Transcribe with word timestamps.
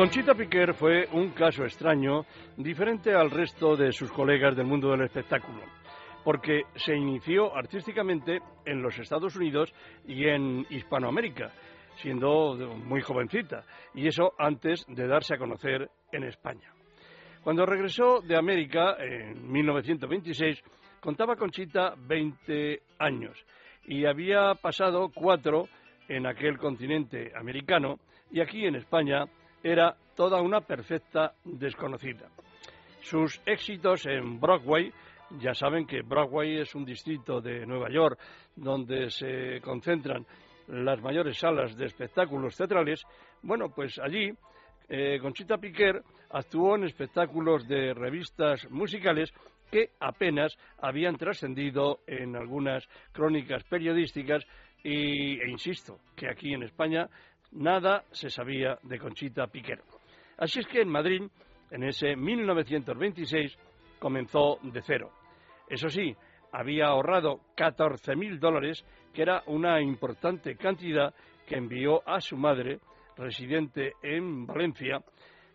Conchita 0.00 0.34
Piquer 0.34 0.72
fue 0.72 1.06
un 1.12 1.28
caso 1.32 1.62
extraño, 1.62 2.24
diferente 2.56 3.12
al 3.12 3.30
resto 3.30 3.76
de 3.76 3.92
sus 3.92 4.10
colegas 4.10 4.56
del 4.56 4.64
mundo 4.64 4.90
del 4.90 5.02
espectáculo, 5.02 5.60
porque 6.24 6.62
se 6.74 6.96
inició 6.96 7.54
artísticamente 7.54 8.40
en 8.64 8.80
los 8.80 8.98
Estados 8.98 9.36
Unidos 9.36 9.70
y 10.06 10.24
en 10.26 10.64
Hispanoamérica, 10.70 11.52
siendo 11.96 12.54
muy 12.82 13.02
jovencita, 13.02 13.66
y 13.92 14.06
eso 14.06 14.32
antes 14.38 14.86
de 14.88 15.06
darse 15.06 15.34
a 15.34 15.38
conocer 15.38 15.90
en 16.10 16.24
España. 16.24 16.72
Cuando 17.44 17.66
regresó 17.66 18.22
de 18.22 18.38
América 18.38 18.96
en 18.98 19.52
1926, 19.52 20.62
contaba 20.98 21.36
Conchita 21.36 21.92
20 21.98 22.80
años 23.00 23.36
y 23.84 24.06
había 24.06 24.54
pasado 24.54 25.10
cuatro 25.14 25.68
en 26.08 26.26
aquel 26.26 26.56
continente 26.56 27.32
americano 27.36 27.98
y 28.32 28.40
aquí 28.40 28.64
en 28.64 28.76
España 28.76 29.26
era 29.62 29.96
toda 30.14 30.40
una 30.40 30.60
perfecta 30.60 31.34
desconocida. 31.44 32.28
Sus 33.00 33.40
éxitos 33.46 34.06
en 34.06 34.38
Broadway, 34.38 34.92
ya 35.38 35.54
saben 35.54 35.86
que 35.86 36.02
Broadway 36.02 36.58
es 36.60 36.74
un 36.74 36.84
distrito 36.84 37.40
de 37.40 37.66
Nueva 37.66 37.90
York 37.90 38.18
donde 38.56 39.10
se 39.10 39.60
concentran 39.62 40.26
las 40.68 41.00
mayores 41.00 41.38
salas 41.38 41.76
de 41.76 41.86
espectáculos 41.86 42.56
teatrales, 42.56 43.04
bueno, 43.42 43.70
pues 43.74 43.98
allí 43.98 44.30
eh, 44.88 45.18
Conchita 45.20 45.58
Piquer 45.58 46.02
actuó 46.30 46.76
en 46.76 46.84
espectáculos 46.84 47.66
de 47.66 47.94
revistas 47.94 48.68
musicales 48.70 49.32
que 49.70 49.90
apenas 50.00 50.56
habían 50.78 51.16
trascendido 51.16 52.00
en 52.06 52.36
algunas 52.36 52.86
crónicas 53.12 53.62
periodísticas 53.64 54.44
y, 54.82 55.40
e 55.40 55.48
insisto 55.48 56.00
que 56.16 56.28
aquí 56.28 56.52
en 56.52 56.62
España 56.62 57.08
nada 57.52 58.04
se 58.10 58.30
sabía 58.30 58.78
de 58.82 58.98
Conchita 58.98 59.46
Piquer. 59.46 59.80
Así 60.38 60.60
es 60.60 60.66
que 60.66 60.80
en 60.80 60.88
Madrid, 60.88 61.22
en 61.70 61.84
ese 61.84 62.16
1926, 62.16 63.56
comenzó 63.98 64.58
de 64.62 64.80
cero. 64.82 65.10
Eso 65.68 65.88
sí, 65.88 66.16
había 66.52 66.86
ahorrado 66.86 67.40
14.000 67.56 68.38
dólares, 68.38 68.84
que 69.12 69.22
era 69.22 69.42
una 69.46 69.80
importante 69.80 70.56
cantidad 70.56 71.14
que 71.46 71.56
envió 71.56 72.06
a 72.08 72.20
su 72.20 72.36
madre, 72.36 72.80
residente 73.16 73.92
en 74.02 74.46
Valencia, 74.46 75.02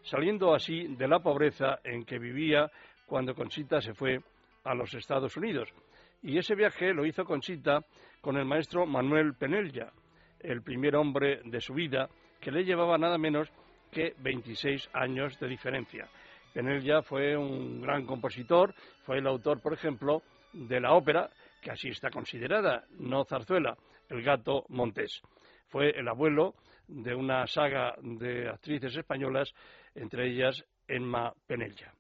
saliendo 0.03 0.53
así 0.53 0.88
de 0.95 1.07
la 1.07 1.19
pobreza 1.19 1.79
en 1.83 2.05
que 2.05 2.19
vivía 2.19 2.69
cuando 3.05 3.33
Conchita 3.33 3.81
se 3.81 3.93
fue 3.93 4.19
a 4.63 4.73
los 4.73 4.93
Estados 4.93 5.35
Unidos. 5.38 5.73
Y 6.21 6.38
ese 6.38 6.55
viaje 6.55 6.93
lo 6.93 7.05
hizo 7.05 7.25
Conchita 7.25 7.81
con 8.21 8.38
el 8.38 8.45
maestro 8.45 8.85
Manuel 8.85 9.35
Penella, 9.35 9.91
el 10.39 10.61
primer 10.61 10.95
hombre 10.95 11.41
de 11.45 11.61
su 11.61 11.73
vida, 11.73 12.09
que 12.39 12.52
le 12.52 12.64
llevaba 12.64 12.97
nada 12.97 13.17
menos 13.17 13.52
que 13.91 14.14
26 14.19 14.89
años 14.94 15.39
de 15.39 15.47
diferencia. 15.47 16.08
Penella 16.53 17.02
fue 17.02 17.36
un 17.36 17.81
gran 17.81 18.05
compositor, 18.05 18.73
fue 19.03 19.17
el 19.17 19.28
autor, 19.28 19.61
por 19.61 19.73
ejemplo, 19.73 20.22
de 20.53 20.80
la 20.80 20.94
ópera, 20.94 21.30
que 21.61 21.72
así 21.72 21.89
está 21.89 22.09
considerada, 22.09 22.86
no 23.00 23.25
zarzuela, 23.25 23.78
El 24.09 24.22
gato 24.22 24.66
montés. 24.69 25.22
Fue 25.68 25.90
el 25.90 26.07
abuelo 26.07 26.56
de 26.88 27.16
una 27.16 27.47
saga 27.47 27.96
de 28.02 28.47
actrices 28.47 28.96
españolas, 28.96 29.53
entre 29.96 30.29
ellas 30.29 30.63
Emma 30.88 31.34
Penella. 31.47 31.91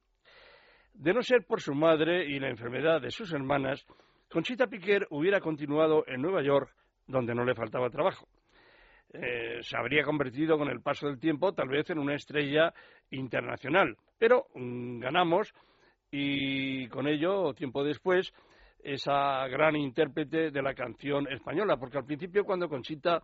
De 0.93 1.13
no 1.13 1.21
ser 1.21 1.45
por 1.45 1.59
su 1.59 1.73
madre 1.73 2.25
y 2.25 2.39
la 2.39 2.49
enfermedad 2.49 3.01
de 3.01 3.11
sus 3.11 3.33
hermanas, 3.33 3.85
Conchita 4.29 4.67
Piquer 4.67 5.07
hubiera 5.09 5.39
continuado 5.41 6.05
en 6.07 6.21
Nueva 6.21 6.41
York, 6.41 6.73
donde 7.07 7.35
no 7.35 7.45
le 7.45 7.55
faltaba 7.55 7.89
trabajo. 7.89 8.27
Eh, 9.13 9.59
se 9.61 9.77
habría 9.77 10.03
convertido 10.03 10.57
con 10.57 10.69
el 10.69 10.81
paso 10.81 11.07
del 11.07 11.19
tiempo 11.19 11.53
tal 11.53 11.69
vez 11.69 11.89
en 11.89 11.99
una 11.99 12.15
estrella 12.15 12.73
internacional. 13.11 13.95
Pero 14.17 14.47
mm, 14.55 14.99
ganamos 14.99 15.53
y 16.11 16.87
con 16.87 17.07
ello, 17.07 17.53
tiempo 17.53 17.83
después, 17.83 18.31
esa 18.83 19.47
gran 19.47 19.75
intérprete 19.75 20.51
de 20.51 20.61
la 20.61 20.73
canción 20.73 21.27
española, 21.31 21.77
porque 21.77 21.97
al 21.97 22.05
principio 22.05 22.45
cuando 22.45 22.69
Conchita 22.69 23.21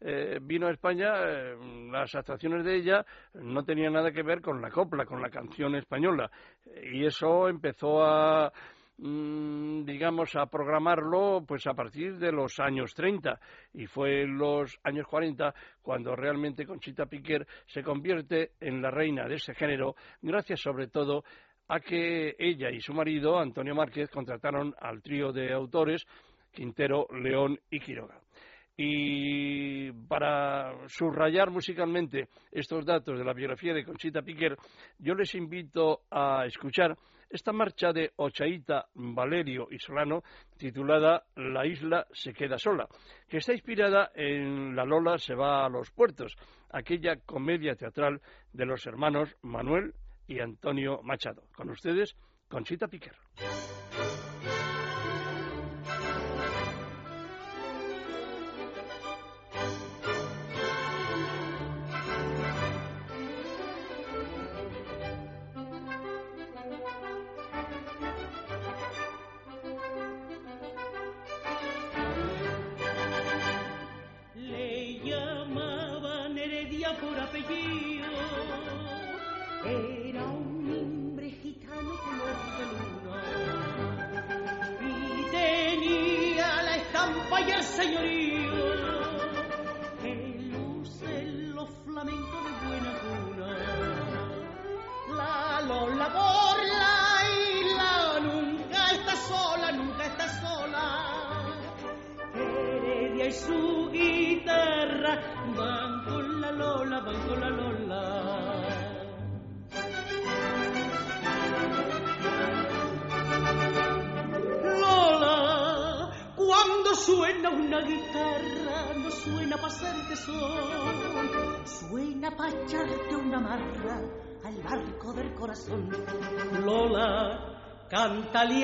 eh, 0.00 0.38
vino 0.40 0.66
a 0.66 0.72
España, 0.72 1.12
eh, 1.26 1.56
las 1.90 2.14
actuaciones 2.14 2.64
de 2.64 2.76
ella 2.76 3.04
no 3.34 3.64
tenían 3.64 3.92
nada 3.92 4.12
que 4.12 4.22
ver 4.22 4.40
con 4.40 4.60
la 4.60 4.70
copla, 4.70 5.04
con 5.04 5.20
la 5.20 5.30
canción 5.30 5.74
española, 5.74 6.30
y 6.92 7.04
eso 7.04 7.48
empezó 7.48 8.02
a 8.02 8.52
digamos, 8.98 10.36
a 10.36 10.46
programarlo 10.46 11.44
pues 11.46 11.66
a 11.66 11.74
partir 11.74 12.18
de 12.18 12.30
los 12.30 12.60
años 12.60 12.94
30 12.94 13.40
y 13.74 13.86
fue 13.86 14.22
en 14.22 14.38
los 14.38 14.78
años 14.84 15.06
40 15.06 15.54
cuando 15.80 16.14
realmente 16.14 16.66
Conchita 16.66 17.06
Piquer 17.06 17.46
se 17.66 17.82
convierte 17.82 18.52
en 18.60 18.80
la 18.80 18.90
reina 18.90 19.26
de 19.26 19.36
ese 19.36 19.54
género, 19.54 19.96
gracias 20.20 20.60
sobre 20.60 20.88
todo 20.88 21.24
a 21.68 21.80
que 21.80 22.36
ella 22.38 22.70
y 22.70 22.80
su 22.80 22.92
marido, 22.92 23.38
Antonio 23.38 23.74
Márquez, 23.74 24.10
contrataron 24.10 24.74
al 24.78 25.02
trío 25.02 25.32
de 25.32 25.52
autores 25.52 26.06
Quintero, 26.52 27.06
León 27.12 27.58
y 27.70 27.80
Quiroga. 27.80 28.20
Y 28.84 29.92
para 30.08 30.74
subrayar 30.88 31.52
musicalmente 31.52 32.26
estos 32.50 32.84
datos 32.84 33.16
de 33.16 33.24
la 33.24 33.32
biografía 33.32 33.72
de 33.72 33.84
Conchita 33.84 34.22
Piquer, 34.22 34.56
yo 34.98 35.14
les 35.14 35.36
invito 35.36 36.00
a 36.10 36.46
escuchar 36.46 36.96
esta 37.30 37.52
marcha 37.52 37.92
de 37.92 38.10
Ochaíta, 38.16 38.86
Valerio 38.94 39.68
y 39.70 39.78
Solano, 39.78 40.24
titulada 40.58 41.22
La 41.36 41.64
isla 41.64 42.08
se 42.10 42.32
queda 42.32 42.58
sola, 42.58 42.88
que 43.28 43.36
está 43.36 43.52
inspirada 43.52 44.10
en 44.16 44.74
La 44.74 44.84
Lola 44.84 45.16
se 45.16 45.36
va 45.36 45.64
a 45.64 45.68
los 45.68 45.92
puertos, 45.92 46.34
aquella 46.70 47.14
comedia 47.24 47.76
teatral 47.76 48.20
de 48.52 48.66
los 48.66 48.84
hermanos 48.84 49.36
Manuel 49.42 49.94
y 50.26 50.40
Antonio 50.40 51.00
Machado. 51.04 51.44
Con 51.54 51.70
ustedes, 51.70 52.16
Conchita 52.48 52.88
Piquer. 52.88 53.14
senhorita. 87.62 88.21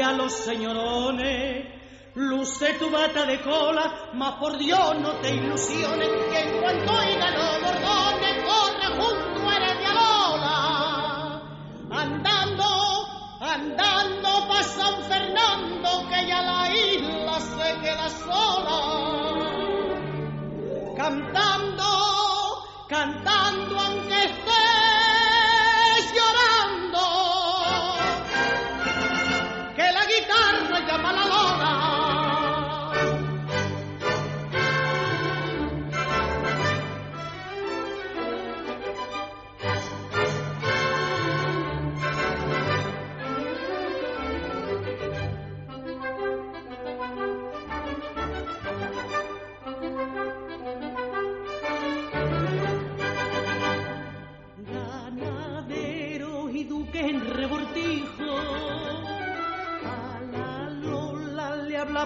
A 0.01 0.13
los 0.13 0.33
señorones. 0.33 1.79
Luce 2.15 2.75
tu 2.75 2.91
bata 2.91 3.25
de 3.27 3.41
cola, 3.43 4.11
mas 4.15 4.35
por 4.37 4.59
Dios 4.59 4.99
no 5.01 5.13
te 5.21 5.35
ilusiones, 5.35 6.09
que 6.31 6.41
en 6.41 6.61
cuanto 6.61 6.93
oiga 6.93 7.31
los 7.31 7.61
bordones, 7.63 8.45
corre 8.45 8.89
junto 8.99 9.49
a 9.49 9.57
Heredia 9.57 9.93
Lola. 9.95 10.59
cantando 13.41 14.49
pa' 14.49 14.63
San 14.63 15.03
Fernando 15.05 16.09
que 16.09 16.27
ya 16.27 16.43
la 16.43 16.75
isla 16.75 17.41
se 17.41 17.81
queda 17.81 18.09
sola. 18.09 19.18
Cantando, 21.09 22.67
cantando 22.87 23.98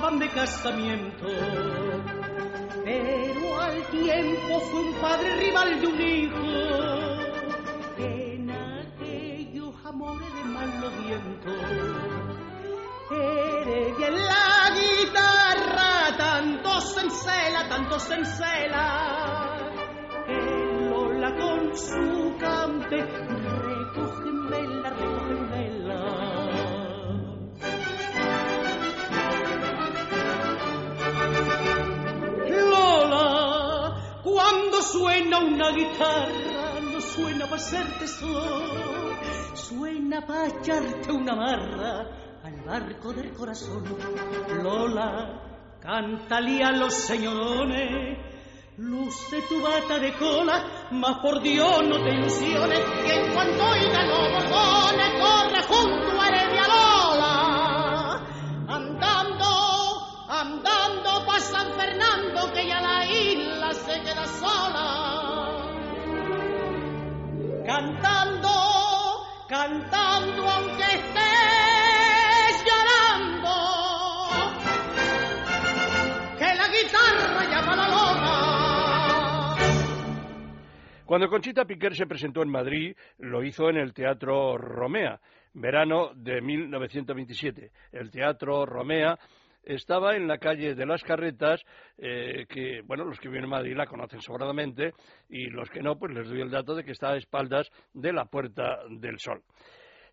hablaban 0.02 0.18
de 0.18 0.28
casamiento, 0.30 1.26
pero 2.84 3.60
al 3.60 3.82
tiempo 3.86 4.60
fue 4.60 4.80
un 4.80 4.94
padre 4.94 5.36
rival 5.36 5.80
de 5.80 5.86
un 5.86 6.00
hijo. 6.00 6.42
En 7.98 8.50
aquellos 8.50 9.74
amores 9.84 10.34
de 10.34 10.44
malo 10.44 10.90
viento, 11.04 11.50
Heredia 13.10 14.08
en 14.08 14.14
la 14.14 14.70
guitarra, 14.74 16.16
tanto 16.16 16.80
se 16.80 17.00
tanto 17.68 17.98
se 18.00 18.14
encela 18.14 19.56
que 20.26 20.88
Lola 20.90 21.36
con 21.36 21.76
su 21.76 22.36
cante 22.38 23.41
una 35.42 35.70
guitarra, 35.70 36.80
no 36.80 37.00
suena 37.00 37.46
para 37.46 37.58
ser 37.58 37.98
tesoro, 37.98 39.16
suena 39.54 40.26
para 40.26 40.46
echarte 40.46 41.12
una 41.12 41.34
marra 41.34 42.06
al 42.42 42.60
barco 42.64 43.12
del 43.12 43.32
corazón. 43.32 43.84
Lola, 44.62 45.78
cántale 45.80 46.62
a 46.62 46.72
los 46.72 46.94
señorones 46.94 48.32
Luce 48.78 49.42
tu 49.42 49.60
bata 49.60 49.98
de 49.98 50.14
cola, 50.14 50.88
mas 50.92 51.18
por 51.18 51.42
Dios 51.42 51.82
no 51.86 52.02
te 52.02 52.14
ilusiones, 52.14 52.80
que 53.04 53.14
en 53.14 53.34
cuanto 53.34 53.64
oiga 53.64 54.02
los 54.06 54.32
borbones, 54.32 55.10
corre 55.20 55.62
junto 55.68 56.20
a 56.20 56.28
Heredia 56.28 56.66
Lola. 56.68 58.26
Andando, 58.68 60.26
andando 60.26 61.26
pa' 61.26 61.38
San 61.38 61.70
Fernando, 61.74 62.50
que 62.54 62.66
ya 62.66 62.80
la 62.80 63.06
isla 63.06 63.74
se 63.74 64.00
queda 64.00 64.26
sola. 64.26 64.61
Cantando, 67.82 69.26
cantando 69.48 70.48
aunque 70.48 70.84
estés 70.84 72.64
llorando 72.64 73.54
que 76.38 76.54
la 76.54 76.68
guitarra 76.68 77.44
llama 77.50 77.76
la 77.76 77.88
lona. 77.88 79.56
Cuando 81.04 81.28
Conchita 81.28 81.64
Piquer 81.64 81.96
se 81.96 82.06
presentó 82.06 82.42
en 82.42 82.50
Madrid, 82.50 82.94
lo 83.18 83.42
hizo 83.42 83.68
en 83.68 83.78
el 83.78 83.92
Teatro 83.92 84.56
Romea, 84.56 85.20
verano 85.54 86.12
de 86.14 86.40
1927. 86.40 87.72
El 87.90 88.12
Teatro 88.12 88.64
Romea 88.64 89.18
estaba 89.62 90.16
en 90.16 90.26
la 90.26 90.38
calle 90.38 90.74
de 90.74 90.86
las 90.86 91.02
Carretas, 91.02 91.62
eh, 91.98 92.46
que, 92.48 92.82
bueno, 92.82 93.04
los 93.04 93.18
que 93.18 93.28
viven 93.28 93.44
en 93.44 93.50
Madrid 93.50 93.76
la 93.76 93.86
conocen 93.86 94.20
sobradamente, 94.20 94.92
y 95.28 95.46
los 95.46 95.70
que 95.70 95.82
no, 95.82 95.98
pues 95.98 96.12
les 96.12 96.28
doy 96.28 96.40
el 96.40 96.50
dato 96.50 96.74
de 96.74 96.84
que 96.84 96.92
está 96.92 97.10
a 97.10 97.16
espaldas 97.16 97.70
de 97.92 98.12
la 98.12 98.24
Puerta 98.24 98.78
del 98.88 99.18
Sol. 99.18 99.42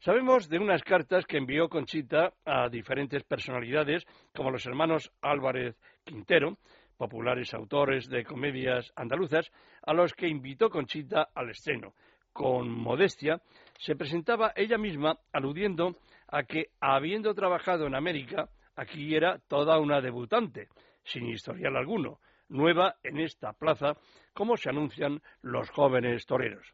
Sabemos 0.01 0.48
de 0.48 0.60
unas 0.60 0.81
cartas 0.84 1.25
que 1.25 1.38
envió 1.38 1.68
Conchita 1.68 2.31
a 2.46 2.69
diferentes 2.69 3.24
personalidades, 3.24 4.06
como 4.34 4.50
los 4.50 4.66
hermanos 4.66 5.12
Álvarez 5.22 5.75
Quintero, 6.06 6.57
populares 6.98 7.54
autores 7.54 8.07
de 8.07 8.24
comedias 8.24 8.92
andaluzas, 8.95 9.52
a 9.84 9.94
los 9.94 10.13
que 10.13 10.28
invitó 10.28 10.69
Conchita 10.69 11.30
al 11.36 11.50
estreno. 11.50 11.94
Con 12.31 12.69
modestia, 12.69 13.42
se 13.78 13.95
presentaba 13.95 14.54
ella 14.56 14.78
misma 14.78 15.18
aludiendo 15.34 15.98
a 16.28 16.44
que, 16.44 16.68
habiendo 16.80 17.34
trabajado 17.34 17.86
en 17.86 17.95
América, 17.95 18.48
aquí 18.80 19.14
era 19.14 19.40
toda 19.48 19.78
una 19.78 20.00
debutante, 20.00 20.70
sin 21.04 21.28
historial 21.28 21.76
alguno, 21.76 22.20
nueva 22.48 22.96
en 23.04 23.20
esta 23.20 23.52
plaza, 23.52 23.98
como 24.34 24.56
se 24.56 24.70
anuncian 24.70 25.22
los 25.42 25.70
jóvenes 25.70 26.26
toreros. 26.26 26.66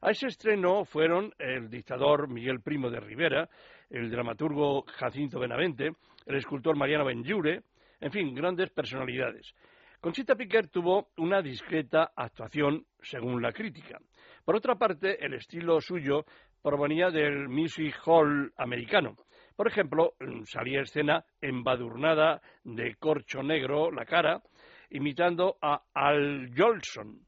A 0.00 0.10
ese 0.10 0.28
estreno 0.28 0.86
fueron 0.86 1.34
el 1.38 1.68
dictador 1.68 2.28
Miguel 2.28 2.62
Primo 2.62 2.88
de 2.88 3.00
Rivera, 3.00 3.48
el 3.90 4.10
dramaturgo 4.10 4.84
Jacinto 4.86 5.38
Benavente, 5.38 5.92
el 6.24 6.36
escultor 6.36 6.76
Mariano 6.76 7.04
Benlliure, 7.04 7.62
en 8.00 8.10
fin, 8.10 8.34
grandes 8.34 8.70
personalidades. 8.70 9.54
Conchita 10.00 10.34
Piquer 10.34 10.68
tuvo 10.68 11.10
una 11.18 11.42
discreta 11.42 12.12
actuación 12.16 12.86
según 13.02 13.42
la 13.42 13.52
crítica. 13.52 13.98
Por 14.46 14.56
otra 14.56 14.76
parte, 14.76 15.22
el 15.22 15.34
estilo 15.34 15.78
suyo 15.82 16.24
provenía 16.62 17.10
del 17.10 17.50
music 17.50 17.94
hall 18.06 18.50
americano. 18.56 19.14
Por 19.60 19.68
ejemplo, 19.68 20.14
salía 20.46 20.80
escena 20.80 21.22
embadurnada 21.38 22.40
de 22.64 22.94
corcho 22.94 23.42
negro 23.42 23.90
la 23.90 24.06
cara, 24.06 24.42
imitando 24.88 25.58
a 25.60 25.82
Al 25.92 26.50
Jolson, 26.56 27.20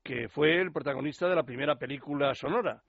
que 0.00 0.28
fue 0.28 0.60
el 0.60 0.70
protagonista 0.70 1.28
de 1.28 1.34
la 1.34 1.42
primera 1.42 1.74
película 1.74 2.32
sonora, 2.32 2.80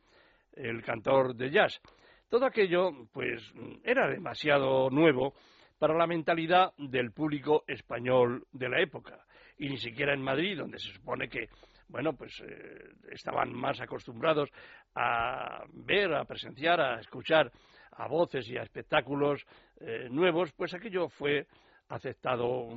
el 0.53 0.83
cantor 0.83 1.33
de 1.33 1.49
jazz. 1.49 1.81
Todo 2.29 2.45
aquello, 2.45 3.07
pues, 3.11 3.41
era 3.83 4.07
demasiado 4.07 4.91
nuevo 4.91 5.33
para 5.79 5.97
la 5.97 6.05
mentalidad 6.05 6.71
del 6.77 7.11
público 7.11 7.63
español 7.65 8.45
de 8.51 8.69
la 8.69 8.81
época. 8.81 9.25
Y 9.57 9.67
ni 9.67 9.77
siquiera 9.77 10.13
en 10.13 10.21
Madrid, 10.21 10.59
donde 10.59 10.77
se 10.77 10.93
supone 10.93 11.27
que, 11.27 11.49
bueno, 11.87 12.13
pues 12.13 12.39
eh, 12.41 12.83
estaban 13.09 13.51
más 13.51 13.81
acostumbrados 13.81 14.51
a 14.93 15.63
ver, 15.73 16.13
a 16.13 16.25
presenciar, 16.25 16.79
a 16.79 16.99
escuchar 16.99 17.51
a 17.95 18.07
voces 18.07 18.47
y 18.49 18.57
a 18.57 18.63
espectáculos 18.63 19.45
eh, 19.79 20.07
nuevos, 20.09 20.51
pues 20.53 20.73
aquello 20.73 21.09
fue 21.09 21.47
aceptado 21.89 22.67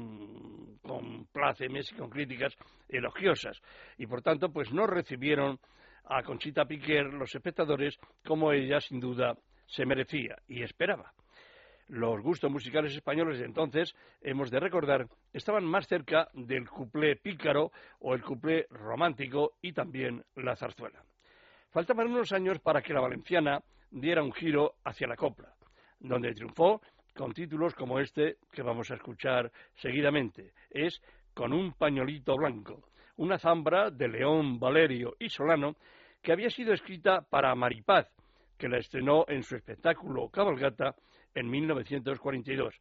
con 0.83 1.27
plácemes 1.33 1.91
y 1.93 1.95
con 1.97 2.11
críticas 2.11 2.55
elogiosas. 2.89 3.61
Y 3.97 4.07
por 4.07 4.23
tanto, 4.23 4.51
pues 4.53 4.73
no 4.73 4.87
recibieron 4.87 5.59
a 6.05 6.23
Conchita 6.23 6.65
Piquer 6.65 7.07
los 7.07 7.35
espectadores 7.35 7.99
como 8.25 8.53
ella 8.53 8.81
sin 8.81 9.01
duda 9.01 9.37
se 9.67 9.85
merecía 9.85 10.37
y 10.47 10.63
esperaba 10.63 11.13
los 11.89 12.21
gustos 12.21 12.51
musicales 12.51 12.95
españoles 12.95 13.39
de 13.39 13.47
entonces, 13.47 13.95
hemos 14.21 14.51
de 14.51 14.61
recordar, 14.61 15.07
estaban 15.33 15.65
más 15.65 15.87
cerca 15.87 16.29
del 16.35 16.69
cuplé 16.69 17.17
pícaro 17.17 17.73
o 18.01 18.15
el 18.15 18.23
cuplé 18.23 18.67
romántico 18.71 19.53
y 19.63 19.73
también 19.73 20.23
la 20.37 20.55
zarzuela. 20.55 21.03
Faltaban 21.71 22.09
unos 22.09 22.33
años 22.33 22.59
para 22.61 22.83
que 22.83 22.93
la 22.93 23.01
valenciana 23.01 23.63
diera 23.90 24.23
un 24.23 24.33
giro 24.33 24.75
hacia 24.85 25.07
la 25.07 25.16
copla, 25.16 25.54
donde 25.99 26.35
triunfó 26.35 26.80
con 27.14 27.33
títulos 27.33 27.75
como 27.75 27.99
este 27.99 28.37
que 28.52 28.62
vamos 28.62 28.90
a 28.90 28.95
escuchar 28.95 29.50
seguidamente. 29.76 30.52
Es 30.71 31.00
Con 31.35 31.52
un 31.52 31.73
pañolito 31.73 32.37
blanco, 32.37 32.88
una 33.16 33.38
zambra 33.38 33.90
de 33.90 34.09
León, 34.09 34.59
Valerio 34.59 35.14
y 35.21 35.28
Solano 35.28 35.76
que 36.23 36.33
había 36.33 36.50
sido 36.50 36.73
escrita 36.73 37.23
para 37.23 37.54
Maripaz, 37.54 38.09
que 38.57 38.68
la 38.68 38.78
estrenó 38.78 39.25
en 39.28 39.42
su 39.42 39.57
espectáculo 39.57 40.28
Cabalgata 40.30 40.95
en 41.35 41.49
1942. 41.49 42.75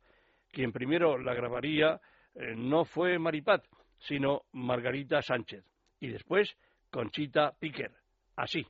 Quien 0.52 0.72
primero 0.72 1.18
la 1.18 1.34
grabaría 1.34 2.00
eh, 2.36 2.56
no 2.56 2.86
fue 2.86 3.20
Maripaz, 3.20 3.62
sino 4.00 4.44
Margarita 4.54 5.22
Sánchez. 5.22 5.64
Y 6.00 6.08
después 6.08 6.58
Conchita 6.90 7.54
Piquer. 7.60 7.92
Así. 8.36 8.66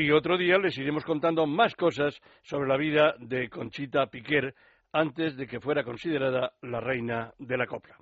Y 0.00 0.12
otro 0.12 0.38
día 0.38 0.56
les 0.56 0.78
iremos 0.78 1.04
contando 1.04 1.46
más 1.46 1.74
cosas 1.74 2.18
sobre 2.40 2.66
la 2.66 2.78
vida 2.78 3.14
de 3.18 3.50
Conchita 3.50 4.06
Piquer 4.06 4.54
antes 4.92 5.36
de 5.36 5.46
que 5.46 5.60
fuera 5.60 5.84
considerada 5.84 6.54
la 6.62 6.80
reina 6.80 7.34
de 7.38 7.58
la 7.58 7.66
copla. 7.66 7.98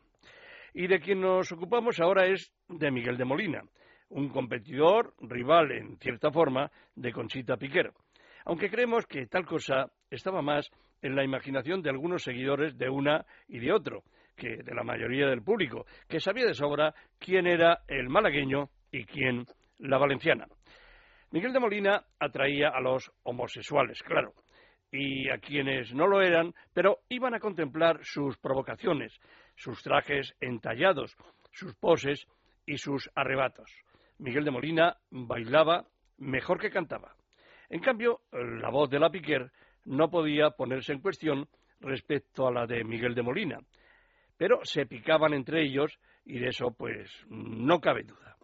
Y 0.73 0.87
de 0.87 1.01
quien 1.01 1.21
nos 1.21 1.51
ocupamos 1.51 1.99
ahora 1.99 2.27
es 2.27 2.53
de 2.69 2.93
Miguel 2.93 3.17
de 3.17 3.25
Molina, 3.25 3.65
un 4.11 4.29
competidor, 4.29 5.13
rival 5.23 5.73
en 5.73 5.99
cierta 5.99 6.31
forma, 6.31 6.71
de 6.95 7.13
Conchita 7.13 7.57
Piquer. 7.57 7.91
Aunque 8.45 8.71
creemos 8.71 9.05
que 9.07 9.27
tal 9.27 9.45
cosa 9.45 9.91
estaba 10.09 10.41
más 10.41 10.71
en 11.03 11.17
la 11.17 11.25
imaginación 11.25 11.83
de 11.83 11.91
algunos 11.91 12.23
seguidores 12.23 12.79
de 12.79 12.89
una 12.89 13.27
y 13.49 13.59
de 13.59 13.73
otro, 13.73 14.05
que 14.37 14.59
de 14.59 14.73
la 14.73 14.85
mayoría 14.85 15.27
del 15.27 15.43
público, 15.43 15.85
que 16.09 16.21
sabía 16.21 16.47
de 16.47 16.55
sobra 16.55 16.95
quién 17.19 17.49
era 17.49 17.81
el 17.89 18.09
malagueño 18.09 18.69
y 18.93 19.05
quién 19.05 19.47
la 19.79 19.99
valenciana. 19.99 20.47
Miguel 21.31 21.53
de 21.53 21.61
Molina 21.61 22.05
atraía 22.19 22.71
a 22.71 22.81
los 22.81 23.13
homosexuales, 23.23 24.03
claro, 24.03 24.33
y 24.91 25.29
a 25.29 25.39
quienes 25.39 25.93
no 25.93 26.07
lo 26.07 26.23
eran, 26.23 26.55
pero 26.73 27.01
iban 27.11 27.35
a 27.35 27.41
contemplar 27.41 28.01
sus 28.03 28.39
provocaciones, 28.39 29.21
sus 29.55 29.83
trajes 29.83 30.35
entallados, 30.41 31.17
sus 31.53 31.75
poses 31.75 32.27
y 32.65 32.79
sus 32.79 33.11
arrebatos. 33.15 33.71
Miguel 34.19 34.45
de 34.45 34.51
Molina 34.51 34.97
bailaba 35.11 35.87
mejor 36.17 36.59
que 36.61 36.71
cantaba. 36.71 37.15
En 37.69 37.81
cambio, 37.81 38.21
la 38.33 38.71
voz 38.71 38.89
de 38.89 38.99
la 38.99 39.11
Piquer 39.11 39.51
no 39.85 40.11
podía 40.11 40.51
ponerse 40.51 40.93
en 40.93 41.01
cuestión 41.01 41.49
respecto 41.81 42.47
a 42.49 42.53
la 42.53 42.67
de 42.67 42.85
Miguel 42.85 43.15
de 43.15 43.23
Molina. 43.23 43.59
pero 44.39 44.61
se 44.65 44.87
picaban 44.87 45.35
entre 45.35 45.63
ellos 45.63 45.99
y 46.25 46.39
de 46.39 46.49
eso 46.49 46.71
pues 46.71 47.11
no 47.29 47.81
cabe 47.81 48.05
duda. 48.05 48.38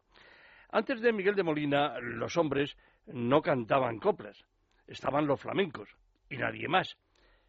Antes 0.74 1.00
de 1.00 1.12
Miguel 1.12 1.36
de 1.36 1.44
Molina, 1.44 2.00
los 2.00 2.36
hombres 2.36 2.76
no 3.06 3.40
cantaban 3.40 4.00
coplas, 4.00 4.44
estaban 4.88 5.24
los 5.24 5.40
flamencos 5.40 5.88
y 6.28 6.36
nadie 6.36 6.66
más, 6.66 6.98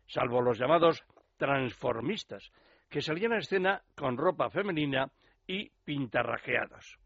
salvo 0.06 0.44
los 0.44 0.60
llamados 0.60 1.04
transformistas, 1.36 2.52
que 2.88 3.02
salían 3.02 3.34
a 3.34 3.40
escena 3.40 3.82
con 3.96 4.16
ropa 4.16 4.52
femenina 4.52 5.10
y 5.48 5.72
pintarrajeados. 5.84 7.00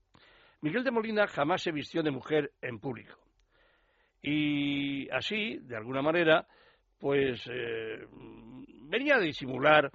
Miguel 0.60 0.84
de 0.84 0.92
Molina 0.92 1.26
jamás 1.26 1.62
se 1.62 1.72
vistió 1.72 2.04
de 2.04 2.12
mujer 2.12 2.52
en 2.62 2.80
público. 2.80 3.18
Y 4.22 5.10
así, 5.12 5.60
de 5.60 5.78
alguna 5.78 6.02
manera, 6.02 6.46
pues 7.00 7.50
eh, 7.50 8.06
venía 8.90 9.16
a 9.16 9.22
disimular 9.22 9.90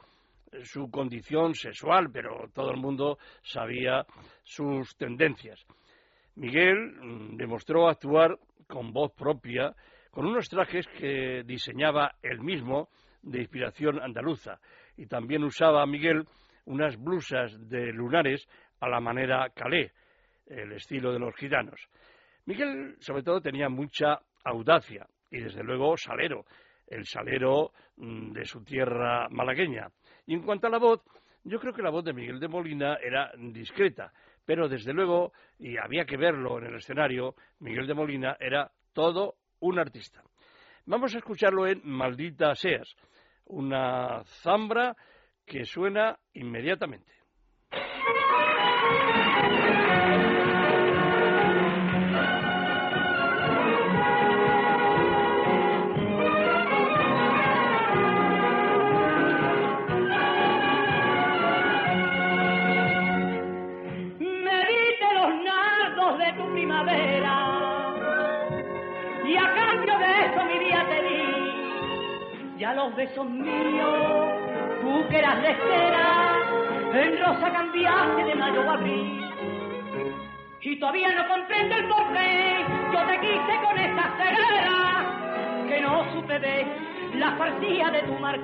su 0.62 0.90
condición 0.90 1.54
sexual, 1.54 2.10
pero 2.10 2.48
todo 2.54 2.70
el 2.70 2.78
mundo 2.78 3.18
sabía 3.42 4.06
sus 4.42 4.96
tendencias. 4.96 5.66
Miguel 6.36 6.92
mm, 6.92 7.36
demostró 7.36 7.88
actuar 7.88 8.38
con 8.66 8.92
voz 8.92 9.12
propia, 9.12 9.74
con 10.10 10.26
unos 10.26 10.48
trajes 10.48 10.86
que 10.98 11.42
diseñaba 11.44 12.14
él 12.22 12.40
mismo 12.40 12.88
de 13.22 13.40
inspiración 13.40 14.00
andaluza, 14.00 14.60
y 14.96 15.06
también 15.06 15.44
usaba 15.44 15.86
Miguel 15.86 16.24
unas 16.66 16.96
blusas 16.96 17.68
de 17.68 17.92
lunares 17.92 18.46
a 18.80 18.88
la 18.88 19.00
manera 19.00 19.48
calé, 19.50 19.92
el 20.46 20.72
estilo 20.72 21.12
de 21.12 21.18
los 21.18 21.34
gitanos. 21.36 21.80
Miguel, 22.46 22.96
sobre 23.00 23.22
todo, 23.22 23.40
tenía 23.40 23.68
mucha 23.68 24.20
audacia 24.44 25.06
y, 25.30 25.40
desde 25.40 25.62
luego, 25.62 25.96
salero, 25.96 26.44
el 26.86 27.06
salero 27.06 27.72
mm, 27.96 28.32
de 28.32 28.44
su 28.44 28.62
tierra 28.62 29.28
malagueña. 29.30 29.88
Y 30.26 30.34
en 30.34 30.42
cuanto 30.42 30.66
a 30.66 30.70
la 30.70 30.78
voz, 30.78 31.02
yo 31.44 31.58
creo 31.58 31.72
que 31.72 31.82
la 31.82 31.90
voz 31.90 32.04
de 32.04 32.12
Miguel 32.12 32.40
de 32.40 32.48
Molina 32.48 32.96
era 33.02 33.32
discreta, 33.36 34.12
pero 34.44 34.68
desde 34.68 34.92
luego, 34.92 35.32
y 35.58 35.76
había 35.78 36.04
que 36.04 36.16
verlo 36.16 36.58
en 36.58 36.66
el 36.66 36.76
escenario, 36.76 37.34
Miguel 37.60 37.86
de 37.86 37.94
Molina 37.94 38.36
era 38.38 38.70
todo 38.92 39.36
un 39.60 39.78
artista. 39.78 40.22
Vamos 40.86 41.14
a 41.14 41.18
escucharlo 41.18 41.66
en 41.66 41.80
Maldita 41.84 42.54
Seas, 42.54 42.94
una 43.46 44.22
zambra 44.42 44.96
que 45.46 45.64
suena 45.64 46.18
inmediatamente. 46.34 47.13
Ya 72.58 72.72
los 72.72 72.94
besos 72.94 73.28
míos, 73.28 74.28
tú 74.80 75.08
que 75.08 75.18
eras 75.18 75.42
de 75.42 75.54
cera, 75.54 76.34
en 76.94 77.18
rosa 77.22 77.52
cambiaste 77.52 78.24
de 78.24 78.34
mayo 78.34 78.70
a 78.70 78.74
abril. 78.74 79.20
Y 80.62 80.76
todavía 80.78 81.08
no 81.14 81.28
comprendo 81.28 81.76
el 81.76 81.88
porqué, 81.88 82.64
yo 82.92 83.00
te 83.06 83.20
quise 83.20 83.60
con 83.64 83.78
esta 83.78 84.16
ceguera, 84.16 85.68
que 85.68 85.80
no 85.80 86.12
supe 86.12 86.38
ver 86.38 86.66
la 87.16 87.32
farcía 87.32 87.90
de 87.90 88.02
tu 88.02 88.12
mar 88.14 88.40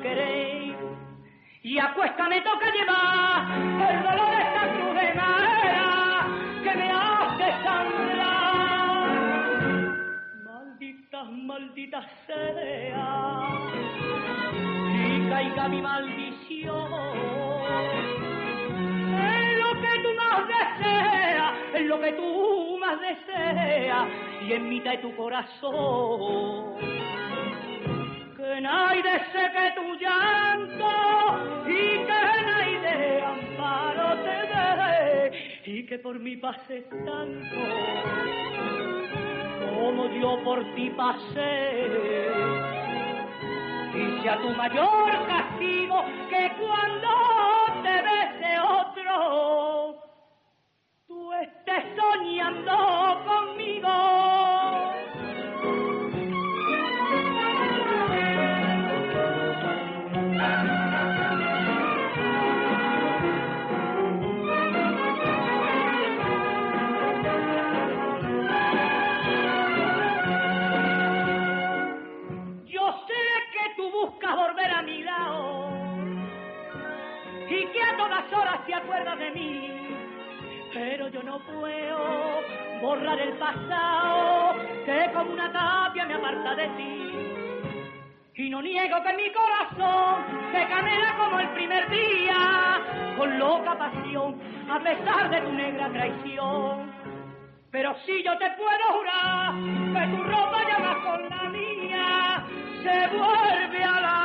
Y 1.62 1.78
a 1.78 1.94
cuesta 1.94 2.28
me 2.28 2.40
toca 2.42 2.66
llevar 2.72 3.90
el 3.90 4.02
dolor 4.02 4.39
Maldita, 11.20 12.00
maldita 12.00 12.00
sea 12.26 13.50
caiga 15.28 15.68
mi 15.68 15.82
maldición. 15.82 16.92
Es 19.28 19.58
lo 19.58 19.70
que 19.82 20.02
tú 20.02 20.14
más 20.16 20.48
deseas, 20.48 21.52
es 21.74 21.82
lo 21.82 22.00
que 22.00 22.12
tú 22.12 22.78
más 22.80 22.98
deseas, 23.00 24.06
y 24.46 24.52
en 24.52 24.68
mitad 24.68 24.92
de 24.92 24.98
tu 24.98 25.14
corazón. 25.14 26.76
Que 28.36 28.60
nadie 28.62 29.20
seque 29.32 29.72
tu 29.76 29.94
llanto 29.96 30.88
y 31.68 31.98
que 32.08 32.29
que 35.84 35.98
por 35.98 36.18
mí 36.18 36.36
pases 36.36 36.84
tanto 36.88 37.56
como 39.74 40.08
yo 40.20 40.42
por 40.44 40.64
ti 40.74 40.90
pasé 40.90 42.28
y 43.94 44.22
sea 44.22 44.36
tu 44.38 44.50
mayor 44.50 45.26
castigo 45.26 46.04
que 46.28 46.52
cuando 46.58 47.08
te 47.82 48.02
bese 48.02 48.60
otro, 48.60 50.02
tú 51.06 51.32
estés 51.32 51.84
soñando 51.96 53.24
conmigo. 53.26 54.39
Horas 78.32 78.64
te 78.66 78.74
acuerdas 78.74 79.18
de 79.18 79.30
mí, 79.30 79.70
pero 80.72 81.08
yo 81.08 81.22
no 81.22 81.38
puedo 81.40 82.42
borrar 82.80 83.18
el 83.20 83.32
pasado 83.34 84.56
que 84.84 85.10
como 85.12 85.32
una 85.32 85.52
tapia 85.52 86.06
me 86.06 86.14
aparta 86.14 86.54
de 86.54 86.68
ti. 86.68 87.00
Y 88.34 88.48
no 88.48 88.62
niego 88.62 89.02
que 89.02 89.12
mi 89.14 89.30
corazón 89.32 90.24
se 90.52 90.66
canela 90.68 91.16
como 91.18 91.40
el 91.40 91.48
primer 91.50 91.90
día, 91.90 92.80
con 93.16 93.38
loca 93.38 93.76
pasión, 93.76 94.40
a 94.70 94.78
pesar 94.80 95.30
de 95.30 95.40
tu 95.42 95.52
negra 95.52 95.90
traición. 95.90 96.90
Pero 97.70 97.94
si 98.06 98.22
yo 98.22 98.36
te 98.38 98.50
puedo 98.52 98.98
jurar 98.98 99.54
que 99.54 100.16
tu 100.16 100.22
ropa 100.24 100.58
ya 100.68 100.78
va 100.78 101.02
con 101.02 101.28
la 101.28 101.44
mía, 101.50 102.44
se 102.82 103.16
vuelve 103.16 103.84
a 103.84 104.00
lavar 104.00 104.19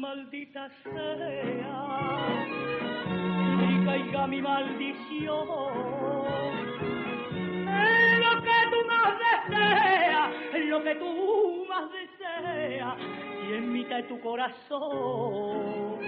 maldita 0.00 0.68
sea 0.82 2.36
y 3.60 3.84
caiga 3.84 4.26
mi 4.26 4.42
maldición. 4.42 5.38
Es 7.66 8.18
lo 8.18 8.42
que 8.42 8.58
tú 8.70 8.78
más 8.86 9.12
deseas, 9.26 10.30
es 10.54 10.64
lo 10.66 10.82
que 10.82 10.94
tú 10.96 11.66
más 11.68 11.90
deseas, 11.92 12.94
y 13.48 13.54
en 13.54 13.72
mitad 13.72 13.96
de 13.96 14.02
tu 14.04 14.20
corazón. 14.20 15.98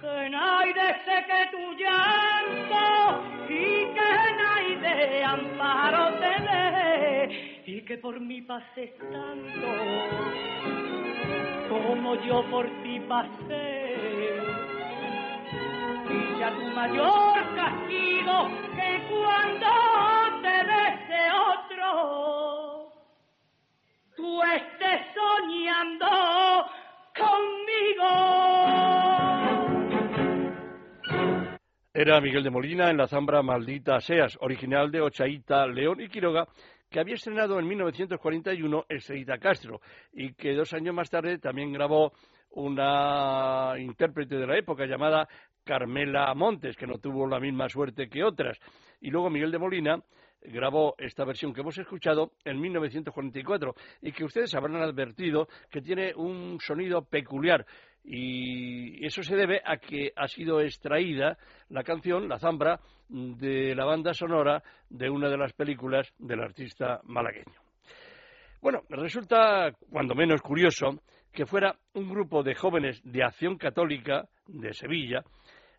Que 0.00 0.30
nadie 0.30 0.96
seque 1.04 1.50
tu 1.50 1.72
llanto 1.76 3.22
y 3.48 3.86
que 3.96 4.10
nadie 4.42 5.24
amparo 5.24 6.14
te 6.18 6.42
dé 6.42 7.62
y 7.66 7.82
que 7.82 7.98
por 7.98 8.18
mí 8.20 8.40
pases 8.42 8.96
tanto 8.98 10.87
como 11.68 12.14
yo 12.16 12.42
por 12.50 12.66
ti 12.82 13.00
pasé. 13.08 13.96
Y 16.10 16.38
ya 16.38 16.50
tu 16.50 16.64
mayor 16.74 17.54
castigo 17.54 18.48
que 18.74 19.02
cuando 19.10 19.66
te 20.42 20.56
bese 20.64 21.20
otro, 21.52 22.92
tú 24.16 24.42
estés 24.42 25.00
soñando 25.14 26.08
conmigo. 27.16 28.48
Era 31.92 32.20
Miguel 32.20 32.44
de 32.44 32.50
Molina 32.50 32.90
en 32.90 32.96
la 32.96 33.08
zambra 33.08 33.42
Maldita 33.42 34.00
Seas, 34.00 34.38
original 34.40 34.90
de 34.92 35.00
Ochaíta, 35.00 35.66
León 35.66 36.00
y 36.00 36.08
Quiroga, 36.08 36.46
que 36.90 37.00
había 37.00 37.14
estrenado 37.14 37.58
en 37.58 37.66
1941 37.66 38.86
Estrellita 38.88 39.38
Castro 39.38 39.80
y 40.12 40.32
que 40.34 40.54
dos 40.54 40.72
años 40.72 40.94
más 40.94 41.10
tarde 41.10 41.38
también 41.38 41.72
grabó 41.72 42.12
una 42.50 43.74
intérprete 43.78 44.36
de 44.36 44.46
la 44.46 44.56
época 44.58 44.86
llamada 44.86 45.28
Carmela 45.64 46.32
Montes, 46.34 46.76
que 46.76 46.86
no 46.86 46.98
tuvo 46.98 47.26
la 47.26 47.38
misma 47.38 47.68
suerte 47.68 48.08
que 48.08 48.24
otras. 48.24 48.58
Y 49.00 49.10
luego 49.10 49.28
Miguel 49.28 49.52
de 49.52 49.58
Molina 49.58 50.02
grabó 50.40 50.94
esta 50.98 51.24
versión 51.24 51.52
que 51.52 51.60
hemos 51.60 51.76
escuchado 51.76 52.32
en 52.44 52.60
1944 52.60 53.74
y 54.02 54.12
que 54.12 54.24
ustedes 54.24 54.54
habrán 54.54 54.76
advertido 54.76 55.48
que 55.70 55.82
tiene 55.82 56.14
un 56.14 56.58
sonido 56.60 57.02
peculiar 57.02 57.66
y 58.10 59.04
eso 59.04 59.22
se 59.22 59.36
debe 59.36 59.60
a 59.62 59.76
que 59.76 60.12
ha 60.16 60.26
sido 60.28 60.62
extraída 60.62 61.36
la 61.68 61.82
canción, 61.82 62.26
la 62.26 62.38
zambra, 62.38 62.80
de 63.10 63.74
la 63.74 63.84
banda 63.84 64.12
sonora 64.12 64.62
de 64.88 65.08
una 65.08 65.28
de 65.28 65.36
las 65.36 65.52
películas 65.52 66.12
del 66.18 66.40
artista 66.40 67.00
malagueño. 67.04 67.60
Bueno, 68.60 68.82
resulta 68.88 69.72
cuando 69.90 70.14
menos 70.14 70.42
curioso 70.42 71.00
que 71.32 71.46
fuera 71.46 71.76
un 71.94 72.08
grupo 72.08 72.42
de 72.42 72.54
jóvenes 72.54 73.00
de 73.04 73.22
Acción 73.22 73.56
Católica 73.56 74.28
de 74.46 74.72
Sevilla 74.74 75.22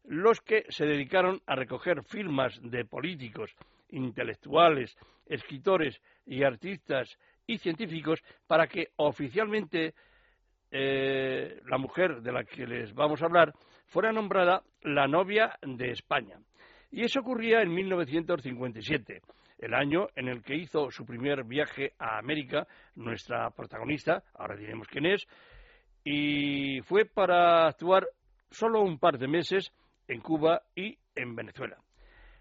los 0.06 0.40
que 0.42 0.66
se 0.70 0.86
dedicaron 0.86 1.42
a 1.46 1.56
recoger 1.56 2.04
firmas 2.04 2.60
de 2.64 2.86
políticos, 2.86 3.56
intelectuales, 3.90 4.96
escritores 5.28 6.02
y 6.26 6.44
artistas 6.44 7.18
y 7.46 7.58
científicos 7.58 8.22
para 8.48 8.68
que 8.68 8.90
oficialmente 8.96 9.94
eh, 10.72 11.62
la 11.66 11.78
mujer 11.78 12.22
de 12.22 12.32
la 12.32 12.44
que 12.44 12.68
les 12.68 12.94
vamos 12.94 13.22
a 13.22 13.26
hablar 13.26 13.54
fuera 13.88 14.12
nombrada 14.12 14.64
la 14.84 15.08
novia 15.08 15.58
de 15.62 15.92
España. 15.92 16.38
Y 16.92 17.04
eso 17.04 17.20
ocurría 17.20 17.62
en 17.62 17.74
1957, 17.74 19.22
el 19.60 19.74
año 19.74 20.08
en 20.16 20.28
el 20.28 20.42
que 20.42 20.56
hizo 20.56 20.90
su 20.90 21.06
primer 21.06 21.44
viaje 21.44 21.94
a 22.00 22.18
América 22.18 22.68
nuestra 22.96 23.50
protagonista, 23.52 24.24
ahora 24.36 24.56
diremos 24.56 24.88
quién 24.88 25.06
es, 25.06 25.28
y 26.04 26.82
fue 26.82 27.06
para 27.06 27.68
actuar 27.68 28.08
solo 28.50 28.82
un 28.82 28.98
par 28.98 29.18
de 29.18 29.28
meses 29.28 29.72
en 30.08 30.22
Cuba 30.22 30.64
y 30.76 30.98
en 31.16 31.36
Venezuela. 31.36 31.78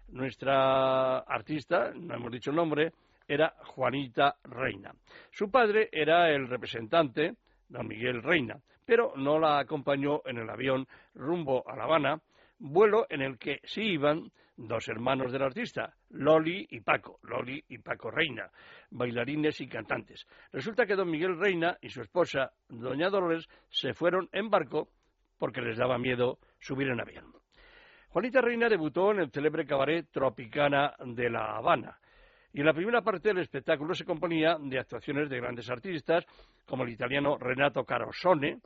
Nuestra 0.07 1.19
artista, 1.19 1.91
no 1.93 2.15
hemos 2.15 2.31
dicho 2.31 2.49
el 2.49 2.55
nombre, 2.55 2.93
era 3.27 3.53
Juanita 3.63 4.37
Reina. 4.43 4.91
Su 5.29 5.51
padre 5.51 5.89
era 5.91 6.31
el 6.31 6.47
representante, 6.47 7.35
don 7.69 7.87
Miguel 7.87 8.21
Reina, 8.21 8.59
pero 8.85 9.13
no 9.15 9.39
la 9.39 9.59
acompañó 9.59 10.21
en 10.25 10.37
el 10.37 10.49
avión 10.49 10.87
rumbo 11.13 11.63
a 11.69 11.75
La 11.75 11.83
Habana, 11.83 12.19
vuelo 12.57 13.05
en 13.09 13.21
el 13.21 13.37
que 13.37 13.59
sí 13.63 13.81
iban 13.81 14.31
dos 14.57 14.89
hermanos 14.89 15.31
del 15.31 15.43
artista, 15.43 15.93
Loli 16.09 16.67
y 16.69 16.81
Paco, 16.81 17.19
Loli 17.23 17.63
y 17.69 17.77
Paco 17.77 18.11
Reina, 18.11 18.49
bailarines 18.91 19.61
y 19.61 19.67
cantantes. 19.67 20.27
Resulta 20.51 20.85
que 20.85 20.95
don 20.95 21.09
Miguel 21.09 21.39
Reina 21.39 21.77
y 21.81 21.89
su 21.89 22.01
esposa, 22.01 22.51
doña 22.67 23.09
Dolores, 23.09 23.47
se 23.69 23.93
fueron 23.93 24.27
en 24.33 24.49
barco 24.49 24.89
porque 25.37 25.61
les 25.61 25.77
daba 25.77 25.97
miedo 25.97 26.39
subir 26.59 26.89
en 26.89 26.99
avión. 26.99 27.33
Juanita 28.09 28.41
Reina 28.41 28.67
debutó 28.67 29.11
en 29.11 29.19
el 29.19 29.31
célebre 29.31 29.65
cabaret 29.65 30.09
Tropicana 30.11 30.95
de 31.05 31.29
La 31.29 31.55
Habana. 31.55 31.97
Y 32.53 32.63
la 32.63 32.73
primera 32.73 33.01
parte 33.01 33.29
del 33.29 33.39
espectáculo 33.39 33.93
se 33.93 34.05
componía 34.05 34.57
de 34.59 34.79
actuaciones 34.79 35.29
de 35.29 35.39
grandes 35.39 35.69
artistas 35.69 36.25
como 36.65 36.83
el 36.83 36.89
italiano 36.89 37.37
Renato 37.37 37.83
Carosone, 37.83 38.59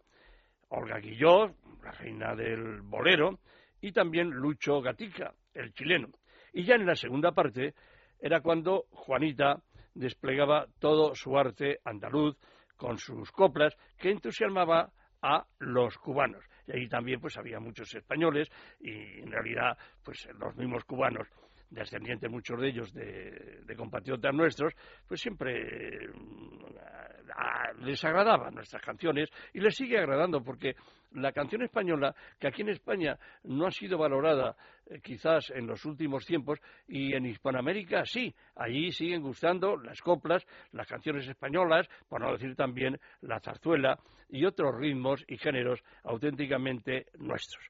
Olga 0.69 0.99
Guillot, 0.99 1.55
la 1.83 1.91
reina 1.91 2.35
del 2.35 2.81
bolero, 2.81 3.39
y 3.81 3.91
también 3.91 4.29
Lucho 4.29 4.81
Gatica, 4.81 5.33
el 5.53 5.73
chileno. 5.73 6.07
Y 6.53 6.63
ya 6.63 6.75
en 6.75 6.85
la 6.85 6.95
segunda 6.95 7.33
parte 7.33 7.73
era 8.19 8.41
cuando 8.41 8.85
Juanita 8.91 9.61
desplegaba 9.93 10.67
todo 10.79 11.13
su 11.15 11.37
arte 11.37 11.79
andaluz 11.83 12.37
con 12.77 12.97
sus 12.97 13.31
coplas 13.31 13.75
que 13.97 14.11
entusiasmaba 14.11 14.91
a 15.21 15.45
los 15.59 15.97
cubanos 15.97 16.43
y 16.67 16.71
ahí 16.71 16.87
también 16.87 17.19
pues 17.19 17.37
había 17.37 17.59
muchos 17.59 17.93
españoles 17.93 18.49
y 18.79 19.19
en 19.19 19.31
realidad 19.31 19.77
pues 20.03 20.27
los 20.39 20.55
mismos 20.55 20.83
cubanos 20.85 21.27
descendientes 21.73 22.29
muchos 22.29 22.59
de 22.59 22.67
ellos 22.67 22.93
de, 22.93 23.75
compatriotas 23.75 24.33
nuestros, 24.33 24.73
pues 25.07 25.19
siempre 25.19 26.07
mm, 26.07 27.85
les 27.85 28.03
agradaban 28.03 28.53
nuestras 28.53 28.81
canciones 28.81 29.29
y 29.53 29.59
les 29.59 29.75
sigue 29.75 29.97
agradando 29.97 30.43
porque 30.43 30.75
la 31.13 31.31
canción 31.31 31.61
española, 31.63 32.15
que 32.39 32.47
aquí 32.47 32.61
en 32.61 32.69
España 32.69 33.17
no 33.43 33.67
ha 33.67 33.71
sido 33.71 33.97
valorada 33.97 34.55
eh, 34.87 34.99
quizás 35.01 35.49
en 35.51 35.67
los 35.67 35.85
últimos 35.85 36.25
tiempos, 36.25 36.59
y 36.87 37.13
en 37.13 37.25
Hispanoamérica 37.25 38.05
sí, 38.05 38.33
allí 38.55 38.91
siguen 38.91 39.21
gustando 39.21 39.77
las 39.77 40.01
coplas, 40.01 40.45
las 40.71 40.87
canciones 40.87 41.27
españolas, 41.27 41.87
por 42.07 42.21
no 42.21 42.31
decir 42.31 42.55
también 42.55 42.99
la 43.21 43.39
zarzuela 43.39 43.99
y 44.29 44.45
otros 44.45 44.75
ritmos 44.75 45.23
y 45.27 45.37
géneros 45.37 45.83
auténticamente 46.03 47.07
nuestros. 47.19 47.63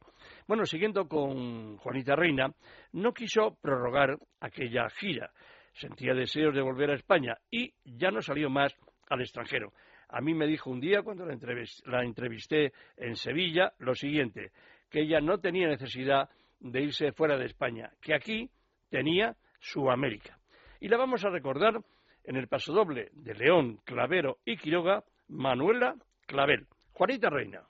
Bueno, 0.47 0.65
siguiendo 0.65 1.07
con 1.07 1.77
Juanita 1.77 2.15
Reina, 2.15 2.51
no 2.93 3.13
quiso 3.13 3.57
prorrogar 3.61 4.17
aquella 4.39 4.89
gira. 4.89 5.31
Sentía 5.73 6.13
deseos 6.13 6.53
de 6.53 6.61
volver 6.61 6.91
a 6.91 6.95
España 6.95 7.37
y 7.49 7.73
ya 7.83 8.11
no 8.11 8.21
salió 8.21 8.49
más 8.49 8.75
al 9.09 9.21
extranjero. 9.21 9.73
A 10.09 10.21
mí 10.21 10.33
me 10.33 10.45
dijo 10.45 10.69
un 10.69 10.79
día, 10.79 11.01
cuando 11.01 11.25
la 11.25 12.03
entrevisté, 12.03 12.71
en 12.97 13.15
Sevilla, 13.15 13.73
lo 13.79 13.95
siguiente, 13.95 14.51
que 14.89 15.01
ella 15.01 15.19
no 15.19 15.39
tenía 15.39 15.67
necesidad 15.67 16.29
de 16.63 16.81
irse 16.81 17.11
fuera 17.11 17.37
de 17.37 17.45
España, 17.45 17.91
que 18.01 18.15
aquí 18.15 18.49
tenía 18.89 19.35
su 19.59 19.91
América. 19.91 20.39
Y 20.79 20.87
la 20.87 20.97
vamos 20.97 21.23
a 21.23 21.29
recordar 21.29 21.79
en 22.23 22.35
el 22.37 22.47
pasodoble 22.47 23.09
de 23.13 23.35
León, 23.35 23.79
Clavero 23.83 24.39
y 24.45 24.57
Quiroga, 24.57 25.03
Manuela 25.27 25.95
Clavel. 26.25 26.67
Juanita 26.93 27.29
Reina. 27.29 27.63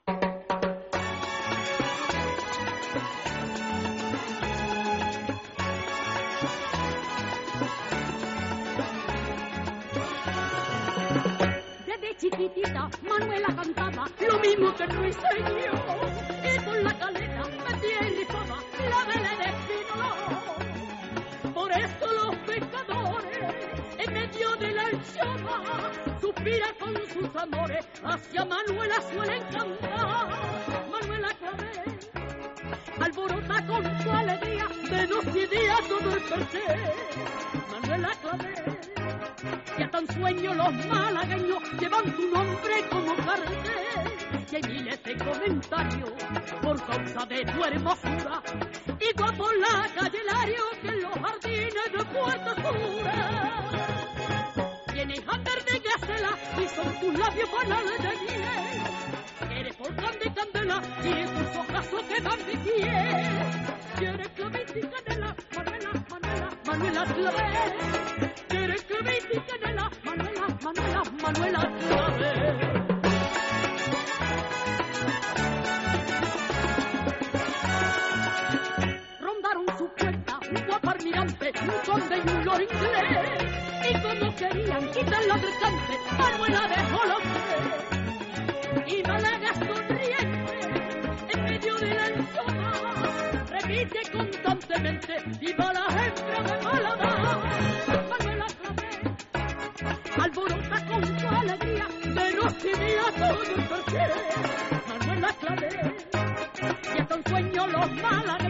chiquitita 12.16 12.88
Manuela 13.02 13.48
cantaba 13.54 14.06
lo 14.20 14.38
mismo 14.38 14.74
que 14.76 14.86
con 16.64 16.84
la 16.84 16.98
suspiran 26.44 26.74
con 26.78 26.94
sus 27.08 27.36
amores 27.36 27.86
hacia 28.02 28.44
Manuela 28.44 28.96
suelen 29.12 29.42
cantar 29.44 30.28
Manuela 30.90 31.28
Clavel 31.38 31.98
alborota 33.00 33.66
con 33.66 34.02
su 34.02 34.10
alegría 34.10 34.68
de 34.90 35.06
noche 35.06 35.40
y 35.42 35.46
día 35.46 35.76
todo 35.88 36.14
el 36.14 36.22
perder 36.22 36.92
Manuela 37.70 38.10
Clavel 38.20 38.78
ya 39.78 39.90
tan 39.90 40.06
sueño 40.14 40.54
los 40.54 40.86
malagueños 40.86 41.62
llevan 41.80 42.14
tu 42.14 42.28
nombre 42.28 42.88
como 42.90 43.16
cartel. 43.16 44.44
Y 44.52 44.54
hay 44.54 44.62
miles 44.62 45.02
de 45.02 45.16
comentarios 45.16 46.12
por 46.62 46.80
causa 46.86 47.26
de 47.26 47.44
tu 47.44 47.64
hermosura. 47.64 48.42
Y 49.00 49.14
por 49.14 49.58
la 49.58 49.88
calle 49.96 50.18
Lario 50.24 50.62
que 50.80 50.88
en 50.88 51.02
los 51.02 51.12
jardines 51.14 51.92
de 51.92 52.04
Puerto 52.04 52.54
Sura. 52.54 53.73
Y 56.62 56.68
son 56.68 57.00
tus 57.00 57.18
labios 57.18 57.50
banales 57.50 57.98
de 57.98 58.08
miel. 58.24 59.58
Eres 59.58 59.78
volcán 59.78 60.18
de 60.18 60.32
candela 60.34 60.82
y 61.02 61.24
tus 61.24 61.56
ojazos 61.56 62.02
que 62.04 62.20
dan 62.20 62.38
de 62.46 62.56
piel. 62.58 63.74
Quieres 63.98 64.28
clavete 64.28 64.80
y 64.80 64.82
canela, 64.82 65.36
Manuela, 65.54 65.92
Manuela, 66.10 66.48
Manuela 66.66 67.04
Clavel. 67.14 68.32
Quieres 68.48 68.82
clavete 68.84 69.36
y 69.36 69.40
canela, 69.40 69.90
Manuela, 70.04 70.46
Manuela, 70.62 71.02
Manuela 71.22 71.72
Clavel. 71.80 72.84
Rondaron 79.20 79.66
su 79.78 79.88
puerta 79.94 80.40
un 80.50 80.66
guapo 80.66 80.94
mirante, 81.04 81.52
un 81.62 81.92
conde 81.92 82.16
y 82.16 82.28
un 82.30 82.44
lord 82.44 82.62
inglés. 82.62 83.63
Y 83.88 83.92
como 84.00 84.34
querían 84.36 84.90
quitarlo 84.92 85.34
del 85.34 85.54
cante, 85.60 85.94
Manuela 86.18 86.68
dejó 86.68 87.04
los 87.06 87.22
pies. 87.22 88.98
Y 88.98 89.02
Málaga 89.02 89.54
sonriente, 89.54 90.58
en 91.32 91.44
medio 91.44 91.74
de 91.76 91.94
la 91.94 92.06
enzona, 92.08 92.72
repite 93.50 94.00
constantemente 94.12 95.22
viva 95.40 95.72
la 95.72 95.86
hembra 95.88 96.42
de 96.42 96.62
Málaga 96.62 97.10
Manuela 98.10 98.46
Clavel 98.60 99.04
alborota 100.22 100.86
con 100.86 101.18
su 101.18 101.28
alegría 101.28 101.86
y 102.02 102.08
día 102.78 103.04
todo 103.18 103.42
el 103.42 103.62
porqué 103.64 104.06
Manuela 104.88 105.30
Clavel 105.40 105.94
y 106.94 107.00
hasta 107.00 107.14
un 107.14 107.24
sueño 107.24 107.66
los 107.66 107.90
malagueños 107.92 108.43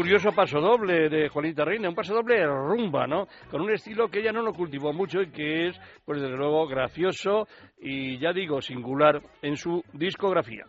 curioso 0.00 0.32
paso 0.32 0.62
doble 0.62 1.10
de 1.10 1.28
Juanita 1.28 1.62
Reina, 1.62 1.90
un 1.90 1.94
paso 1.94 2.14
doble 2.14 2.42
rumba, 2.46 3.06
¿no? 3.06 3.26
Con 3.50 3.60
un 3.60 3.70
estilo 3.70 4.08
que 4.08 4.20
ella 4.20 4.32
no 4.32 4.40
lo 4.40 4.54
cultivó 4.54 4.94
mucho 4.94 5.20
y 5.20 5.30
que 5.30 5.68
es, 5.68 5.78
pues 6.06 6.22
desde 6.22 6.38
luego, 6.38 6.66
gracioso 6.66 7.46
y, 7.78 8.16
ya 8.16 8.32
digo, 8.32 8.62
singular 8.62 9.20
en 9.42 9.58
su 9.58 9.84
discografía. 9.92 10.64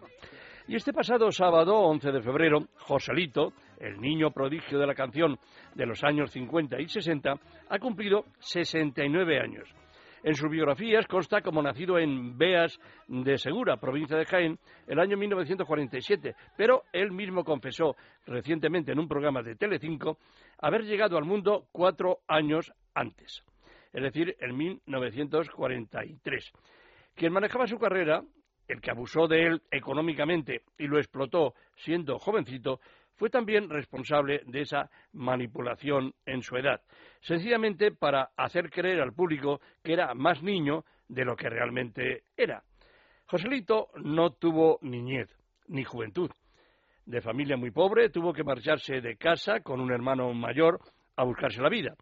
Y 0.67 0.75
este 0.75 0.91
pasado 0.91 1.31
sábado, 1.31 1.77
11 1.77 2.11
de 2.11 2.21
febrero, 2.21 2.67
Joselito, 2.79 3.53
el 3.79 4.01
niño 4.01 4.31
prodigio 4.31 4.77
de 4.77 4.87
la 4.87 4.95
canción 4.95 5.39
de 5.75 5.85
los 5.85 6.03
años 6.03 6.29
50 6.31 6.81
y 6.81 6.89
60, 6.89 7.33
ha 7.69 7.79
cumplido 7.79 8.25
69 8.39 9.39
años. 9.39 9.80
En 10.23 10.35
sus 10.35 10.51
biografías 10.51 11.07
consta 11.07 11.41
como 11.41 11.63
nacido 11.63 11.97
en 11.97 12.37
Beas 12.37 12.79
de 13.07 13.39
Segura, 13.39 13.77
provincia 13.77 14.15
de 14.15 14.25
Jaén, 14.25 14.59
el 14.85 14.99
año 14.99 15.17
1947, 15.17 16.35
pero 16.55 16.83
él 16.93 17.11
mismo 17.11 17.43
confesó 17.43 17.95
recientemente 18.27 18.91
en 18.91 18.99
un 18.99 19.07
programa 19.07 19.41
de 19.41 19.55
Telecinco 19.55 20.19
haber 20.59 20.83
llegado 20.83 21.17
al 21.17 21.25
mundo 21.25 21.65
cuatro 21.71 22.19
años 22.27 22.71
antes, 22.93 23.43
es 23.93 24.03
decir, 24.03 24.35
en 24.39 24.55
1943. 24.55 26.51
Quien 27.15 27.33
manejaba 27.33 27.65
su 27.65 27.79
carrera, 27.79 28.23
el 28.67 28.79
que 28.79 28.91
abusó 28.91 29.27
de 29.27 29.41
él 29.47 29.61
económicamente 29.71 30.61
y 30.77 30.85
lo 30.85 30.99
explotó 30.99 31.55
siendo 31.77 32.19
jovencito, 32.19 32.79
fue 33.21 33.29
también 33.29 33.69
responsable 33.69 34.41
de 34.47 34.61
esa 34.61 34.89
manipulación 35.13 36.15
en 36.25 36.41
su 36.41 36.57
edad, 36.57 36.81
sencillamente 37.19 37.91
para 37.91 38.31
hacer 38.35 38.71
creer 38.71 38.99
al 38.99 39.13
público 39.13 39.61
que 39.83 39.93
era 39.93 40.15
más 40.15 40.41
niño 40.41 40.85
de 41.07 41.23
lo 41.23 41.35
que 41.35 41.47
realmente 41.47 42.23
era. 42.35 42.63
Joselito 43.27 43.89
no 43.97 44.31
tuvo 44.31 44.79
niñez 44.81 45.29
ni 45.67 45.83
juventud. 45.83 46.31
De 47.05 47.21
familia 47.21 47.57
muy 47.57 47.69
pobre, 47.69 48.09
tuvo 48.09 48.33
que 48.33 48.43
marcharse 48.43 49.01
de 49.01 49.17
casa 49.17 49.59
con 49.59 49.79
un 49.79 49.91
hermano 49.91 50.33
mayor 50.33 50.79
a 51.15 51.23
buscarse 51.23 51.61
la 51.61 51.69
vida. 51.69 51.93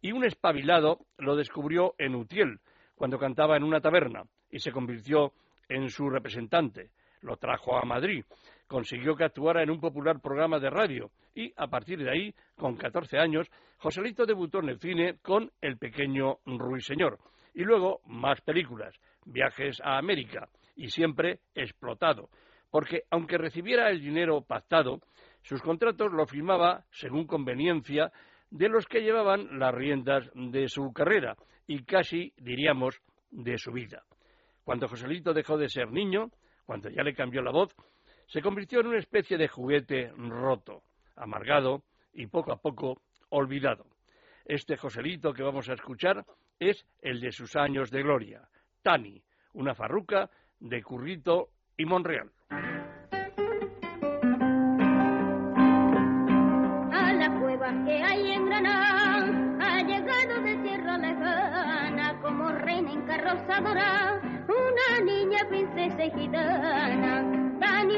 Y 0.00 0.12
un 0.12 0.24
espabilado 0.24 1.00
lo 1.16 1.34
descubrió 1.34 1.96
en 1.98 2.14
Utiel, 2.14 2.60
cuando 2.94 3.18
cantaba 3.18 3.56
en 3.56 3.64
una 3.64 3.80
taberna, 3.80 4.22
y 4.48 4.60
se 4.60 4.70
convirtió 4.70 5.32
en 5.68 5.90
su 5.90 6.08
representante. 6.08 6.92
Lo 7.22 7.36
trajo 7.36 7.76
a 7.76 7.84
Madrid 7.84 8.24
consiguió 8.68 9.16
que 9.16 9.24
actuara 9.24 9.62
en 9.62 9.70
un 9.70 9.80
popular 9.80 10.20
programa 10.20 10.60
de 10.60 10.70
radio. 10.70 11.10
Y, 11.34 11.52
a 11.56 11.66
partir 11.66 11.98
de 11.98 12.10
ahí, 12.10 12.34
con 12.56 12.76
14 12.76 13.18
años, 13.18 13.48
Joselito 13.78 14.26
debutó 14.26 14.60
en 14.60 14.68
el 14.68 14.78
cine 14.78 15.18
con 15.22 15.50
El 15.60 15.78
pequeño 15.78 16.38
ruiseñor. 16.44 17.18
Y 17.54 17.64
luego 17.64 18.00
más 18.06 18.40
películas, 18.42 18.94
viajes 19.24 19.80
a 19.82 19.98
América 19.98 20.48
y 20.76 20.88
siempre 20.88 21.40
explotado, 21.54 22.28
porque 22.70 23.02
aunque 23.10 23.38
recibiera 23.38 23.90
el 23.90 24.00
dinero 24.00 24.42
pactado, 24.42 25.00
sus 25.42 25.60
contratos 25.62 26.12
lo 26.12 26.26
firmaba 26.26 26.84
según 26.90 27.26
conveniencia 27.26 28.12
de 28.50 28.68
los 28.68 28.86
que 28.86 29.00
llevaban 29.00 29.58
las 29.58 29.74
riendas 29.74 30.30
de 30.34 30.68
su 30.68 30.92
carrera 30.92 31.36
y 31.66 31.84
casi, 31.84 32.32
diríamos, 32.36 33.00
de 33.30 33.58
su 33.58 33.72
vida. 33.72 34.04
Cuando 34.64 34.88
Joselito 34.88 35.32
dejó 35.32 35.56
de 35.56 35.68
ser 35.68 35.90
niño, 35.90 36.30
cuando 36.64 36.90
ya 36.90 37.02
le 37.02 37.14
cambió 37.14 37.42
la 37.42 37.50
voz, 37.50 37.74
se 38.28 38.42
convirtió 38.42 38.80
en 38.80 38.88
una 38.88 38.98
especie 38.98 39.38
de 39.38 39.48
juguete 39.48 40.12
roto, 40.16 40.82
amargado 41.16 41.82
y 42.12 42.26
poco 42.26 42.52
a 42.52 42.56
poco 42.56 43.00
olvidado. 43.30 43.86
Este 44.44 44.76
Joselito 44.76 45.32
que 45.32 45.42
vamos 45.42 45.68
a 45.68 45.74
escuchar 45.74 46.24
es 46.58 46.86
el 47.00 47.20
de 47.20 47.32
sus 47.32 47.56
años 47.56 47.90
de 47.90 48.02
gloria, 48.02 48.48
Tani, 48.82 49.22
una 49.54 49.74
farruca 49.74 50.30
de 50.60 50.82
Currito 50.82 51.50
y 51.76 51.84
Monreal. 51.86 52.30
A 56.92 57.12
la 57.12 57.40
cueva 57.40 57.84
que 57.84 58.02
hay 58.02 58.32
en 58.32 58.46
Granada 58.46 59.58
ha 59.60 59.82
llegado 59.82 60.42
de 60.42 60.56
tierra 60.62 60.98
lejana 60.98 62.20
como 62.20 62.50
reina 62.50 62.92
encarrozadora 62.92 64.20
una 64.48 65.00
niña 65.04 65.48
princesa 65.48 66.16
gitana 66.16 67.47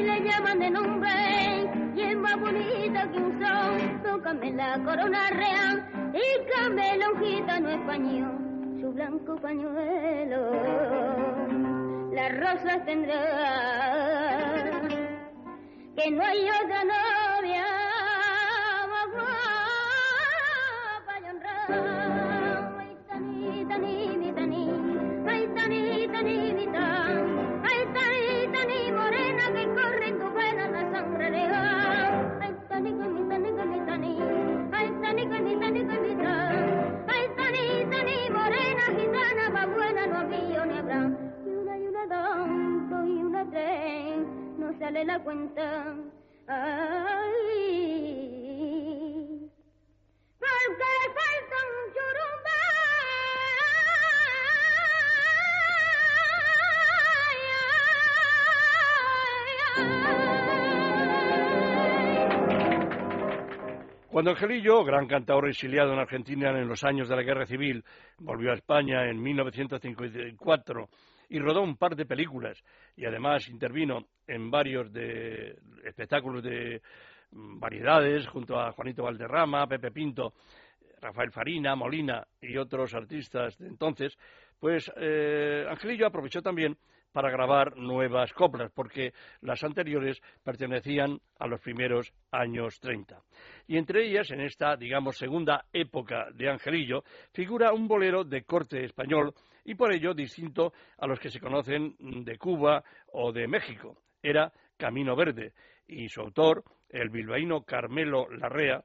Le 0.01 0.19
llaman 0.19 0.59
de 0.59 0.69
nombre 0.71 1.09
y 1.95 2.01
es 2.01 2.17
más 2.17 2.39
bonita 2.39 3.07
que 3.11 3.19
un 3.19 3.39
sol. 3.39 4.01
Tócame 4.03 4.51
la 4.51 4.79
corona 4.83 5.29
real 5.29 5.85
y 6.13 6.51
camela 6.51 7.11
un 7.11 7.23
gitano 7.23 7.69
español, 7.69 8.79
su 8.81 8.91
blanco 8.93 9.35
pañuelo. 9.35 10.51
Las 12.13 12.35
rosas 12.39 12.83
tendrá 12.85 13.21
que 15.95 16.11
no 16.11 16.23
hay 16.23 16.49
otra 16.49 16.83
novia 16.83 17.65
sale 44.81 45.05
la 45.05 45.19
cuenta. 45.19 45.95
Ay, 46.47 47.77
porque 50.39 50.89
falta 51.17 51.55
un 51.69 51.85
churumbe. 51.93 52.59
Cuando 64.09 64.31
Angelillo, 64.31 64.83
gran 64.83 65.05
cantador 65.05 65.47
exiliado 65.47 65.93
en 65.93 65.99
Argentina 65.99 66.49
en 66.49 66.67
los 66.67 66.83
años 66.83 67.07
de 67.07 67.15
la 67.15 67.21
Guerra 67.21 67.45
Civil, 67.45 67.85
volvió 68.17 68.49
a 68.49 68.55
España 68.55 69.07
en 69.07 69.21
1954 69.21 70.89
y 71.31 71.39
rodó 71.39 71.61
un 71.61 71.77
par 71.77 71.95
de 71.95 72.05
películas 72.05 72.61
y 72.95 73.05
además 73.05 73.47
intervino 73.47 74.05
en 74.27 74.51
varios 74.51 74.91
de 74.91 75.57
espectáculos 75.85 76.43
de 76.43 76.81
mm, 77.31 77.57
variedades 77.57 78.27
junto 78.27 78.59
a 78.59 78.73
Juanito 78.73 79.03
Valderrama, 79.03 79.65
Pepe 79.65 79.91
Pinto, 79.91 80.33
Rafael 80.99 81.31
Farina, 81.31 81.73
Molina 81.73 82.27
y 82.41 82.57
otros 82.57 82.93
artistas 82.93 83.57
de 83.57 83.67
entonces, 83.67 84.17
pues 84.59 84.91
eh, 84.97 85.65
Angelillo 85.69 86.05
aprovechó 86.05 86.41
también 86.41 86.77
para 87.13 87.31
grabar 87.31 87.77
nuevas 87.77 88.31
coplas, 88.33 88.71
porque 88.73 89.13
las 89.41 89.63
anteriores 89.63 90.21
pertenecían 90.43 91.19
a 91.39 91.47
los 91.47 91.59
primeros 91.61 92.13
años 92.31 92.79
30. 92.79 93.21
Y 93.67 93.77
entre 93.77 94.05
ellas, 94.05 94.31
en 94.31 94.41
esta, 94.41 94.77
digamos, 94.77 95.17
segunda 95.17 95.65
época 95.73 96.27
de 96.33 96.49
Angelillo, 96.49 97.03
figura 97.33 97.73
un 97.73 97.87
bolero 97.87 98.23
de 98.23 98.43
corte 98.43 98.85
español 98.85 99.33
y 99.65 99.75
por 99.75 99.93
ello 99.93 100.13
distinto 100.13 100.73
a 100.97 101.07
los 101.07 101.19
que 101.19 101.29
se 101.29 101.39
conocen 101.39 101.95
de 101.99 102.37
Cuba 102.37 102.83
o 103.13 103.31
de 103.31 103.47
México. 103.47 103.97
Era 104.21 104.51
Camino 104.77 105.15
Verde 105.15 105.53
y 105.87 106.07
su 106.09 106.21
autor, 106.21 106.63
el 106.89 107.09
bilbaíno 107.09 107.63
Carmelo 107.63 108.29
Larrea, 108.29 108.83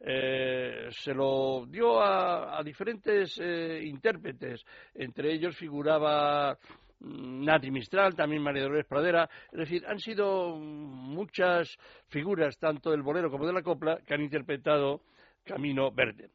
eh, 0.00 0.88
se 0.90 1.14
lo 1.14 1.64
dio 1.66 2.00
a, 2.00 2.58
a 2.58 2.62
diferentes 2.62 3.38
eh, 3.40 3.80
intérpretes. 3.84 4.64
Entre 4.94 5.32
ellos 5.32 5.56
figuraba 5.56 6.56
mm, 7.00 7.44
Nati 7.44 7.70
Mistral, 7.70 8.14
también 8.14 8.42
María 8.42 8.64
Dolores 8.64 8.86
Pradera. 8.86 9.28
Es 9.50 9.58
decir, 9.58 9.84
han 9.86 9.98
sido 9.98 10.56
muchas 10.56 11.76
figuras, 12.08 12.58
tanto 12.58 12.90
del 12.90 13.02
bolero 13.02 13.30
como 13.30 13.46
de 13.46 13.54
la 13.54 13.62
copla, 13.62 13.98
que 14.06 14.14
han 14.14 14.22
interpretado 14.22 15.00
Camino 15.44 15.90
Verde. 15.90 16.30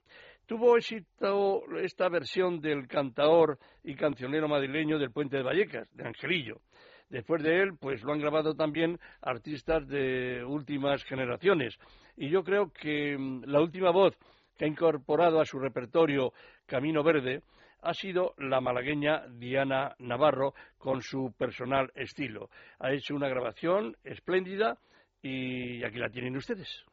Tuvo 0.46 0.78
éxito 0.78 1.64
esta 1.78 2.10
versión 2.10 2.60
del 2.60 2.88
cantaor 2.88 3.58
y 3.84 3.96
cancionero 3.96 4.48
madrileño 4.48 5.00
del 5.00 5.12
Puente 5.12 5.38
de 5.38 5.44
Vallecas, 5.44 5.88
de 5.96 6.08
Angelillo. 6.08 6.62
Después 7.10 7.44
de 7.44 7.62
él, 7.62 7.72
pues 7.80 8.04
lo 8.04 8.14
han 8.14 8.20
grabado 8.20 8.56
también 8.56 9.00
artistas 9.22 9.88
de 9.88 10.44
últimas 10.46 11.04
generaciones. 11.04 11.78
Y 12.16 12.30
yo 12.30 12.44
creo 12.44 12.72
que 12.72 13.18
mm, 13.18 13.44
la 13.46 13.62
última 13.62 13.92
voz 13.92 14.18
que 14.58 14.66
ha 14.66 14.68
incorporado 14.68 15.40
a 15.42 15.46
su 15.46 15.60
repertorio 15.60 16.34
Camino 16.66 17.04
Verde 17.04 17.42
ha 17.82 17.94
sido 17.94 18.34
la 18.38 18.62
malagueña 18.62 19.28
Diana 19.28 19.96
Navarro 20.00 20.54
con 20.78 21.02
su 21.02 21.34
personal 21.38 21.92
estilo. 21.96 22.50
Ha 22.80 22.92
hecho 22.92 23.16
una 23.16 23.28
grabación 23.28 23.98
espléndida 24.04 24.78
y 25.22 25.84
aquí 25.84 25.98
la 25.98 26.10
tienen 26.10 26.38
ustedes. 26.38 26.86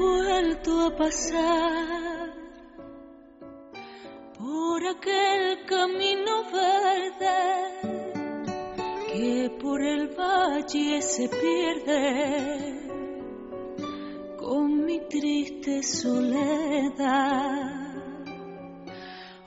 Vuelto 0.00 0.86
a 0.86 0.96
pasar 0.96 2.32
por 4.38 4.86
aquel 4.86 5.66
camino 5.66 6.44
verde 6.50 7.40
que 9.12 9.50
por 9.60 9.82
el 9.82 10.08
valle 10.08 11.02
se 11.02 11.28
pierde 11.28 11.98
con 14.38 14.84
mi 14.86 15.00
triste 15.00 15.82
soledad. 15.82 16.30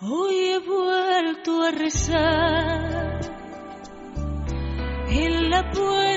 Hoy 0.01 0.35
he 0.49 0.59
vuelto 0.59 1.63
a 1.63 1.71
rezar 1.71 3.21
en 5.09 5.49
la 5.49 5.71
puerta 5.71 6.12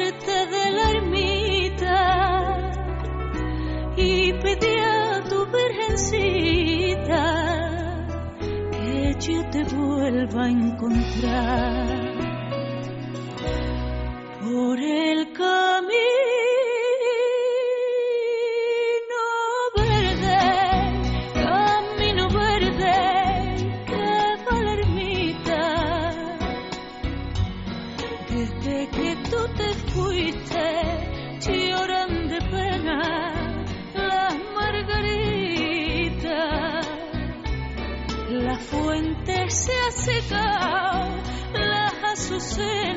yo 9.28 9.44
te 9.50 9.64
vuelva 9.64 10.44
a 10.44 10.48
encontrar 10.48 11.86
por 14.40 14.78
el 14.78 15.32
camino. 15.32 15.75
Las 42.36 42.52
azucenas 42.52 42.95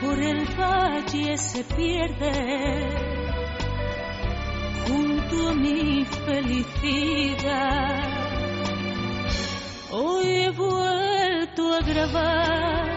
por 0.00 0.18
el 0.18 0.44
valle 0.58 1.38
se 1.38 1.64
pierde 1.64 2.88
junto 4.86 5.48
a 5.48 5.54
mi 5.54 6.04
felicidad. 6.04 7.46
Hoy 9.90 10.26
he 10.26 10.50
vuelto 10.50 11.74
a 11.74 11.80
grabar 11.80 12.88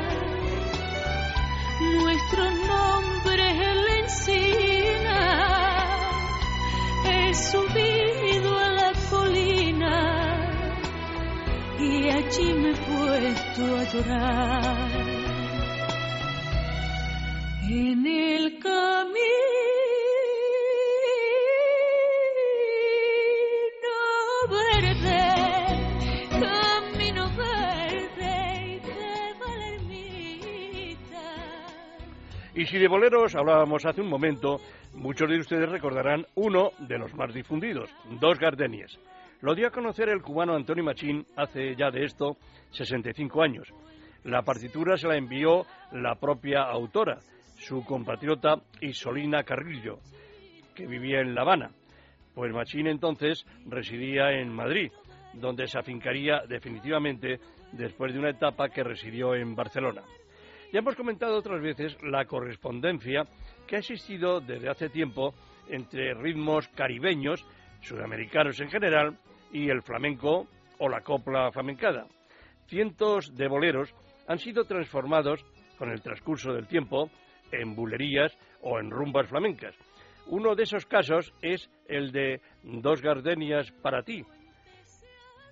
nuestros 1.82 2.54
nombres 2.68 3.54
en 3.70 3.86
la 3.86 3.96
encina. 4.04 5.20
He 7.06 7.34
subido 7.34 8.60
a 8.60 8.70
la 8.70 8.92
colina 9.10 9.98
y 11.80 12.10
allí 12.10 12.54
me 12.54 12.72
he 12.72 12.76
puesto 12.76 13.78
a 13.78 13.84
llorar. 13.94 15.19
Y. 17.70 18.00
Y 32.60 32.66
si 32.66 32.78
de 32.78 32.90
boleros 32.90 33.36
hablábamos 33.36 33.86
hace 33.86 34.02
un 34.02 34.10
momento, 34.10 34.60
muchos 34.94 35.30
de 35.30 35.38
ustedes 35.38 35.70
recordarán 35.70 36.26
uno 36.36 36.72
de 36.80 36.98
los 36.98 37.16
más 37.16 37.34
difundidos, 37.34 37.90
Dos 38.20 38.38
Gardenias. 38.38 39.00
Lo 39.40 39.56
dio 39.56 39.68
a 39.68 39.72
conocer 39.72 40.10
el 40.10 40.22
cubano 40.22 40.56
Antonio 40.56 40.84
Machín 40.84 41.26
hace 41.38 41.74
ya 41.78 41.90
de 41.90 42.04
esto 42.04 42.36
65 42.72 43.42
años. 43.42 43.70
La 44.26 44.42
partitura 44.42 44.98
se 44.98 45.08
la 45.08 45.16
envió 45.16 45.66
la 45.94 46.16
propia 46.16 46.64
autora, 46.64 47.20
su 47.60 47.84
compatriota 47.84 48.62
Isolina 48.82 49.44
Carrillo, 49.44 50.00
que 50.74 50.88
vivía 50.88 51.20
en 51.20 51.36
La 51.36 51.42
Habana. 51.42 51.72
Pues 52.34 52.54
Machín 52.54 52.88
entonces 52.88 53.46
residía 53.68 54.32
en 54.32 54.54
Madrid, 54.54 54.92
donde 55.34 55.68
se 55.68 55.78
afincaría 55.78 56.42
definitivamente 56.48 57.40
después 57.74 58.14
de 58.14 58.20
una 58.20 58.30
etapa 58.30 58.70
que 58.70 58.84
residió 58.84 59.36
en 59.36 59.56
Barcelona. 59.56 60.04
Ya 60.72 60.80
hemos 60.80 60.96
comentado 60.96 61.38
otras 61.38 61.62
veces 61.62 61.98
la 62.04 62.26
correspondencia 62.26 63.26
que 63.68 63.76
ha 63.76 63.80
existido 63.80 64.40
desde 64.40 64.70
hace 64.70 64.90
tiempo 64.90 65.34
entre 65.68 66.14
ritmos 66.14 66.68
caribeños, 66.70 67.46
sudamericanos 67.82 68.60
en 68.60 68.70
general, 68.70 69.18
y 69.52 69.70
el 69.70 69.82
flamenco 69.82 70.48
o 70.78 70.90
la 70.90 71.02
copla 71.02 71.52
flamencada. 71.52 72.08
Cientos 72.68 73.36
de 73.36 73.48
boleros 73.48 73.94
han 74.28 74.38
sido 74.38 74.64
transformados 74.64 75.44
con 75.78 75.90
el 75.90 76.02
transcurso 76.02 76.54
del 76.54 76.68
tiempo 76.68 77.10
en 77.52 77.76
bulerías 77.76 78.38
o 78.62 78.80
en 78.80 78.92
rumbas 78.92 79.28
flamencas. 79.28 79.76
Uno 80.28 80.56
de 80.56 80.64
esos 80.64 80.86
casos 80.86 81.34
es 81.42 81.70
el 81.88 82.12
de 82.12 82.42
Dos 82.64 83.02
Gardenias 83.02 83.72
para 83.82 84.04
ti. 84.04 84.24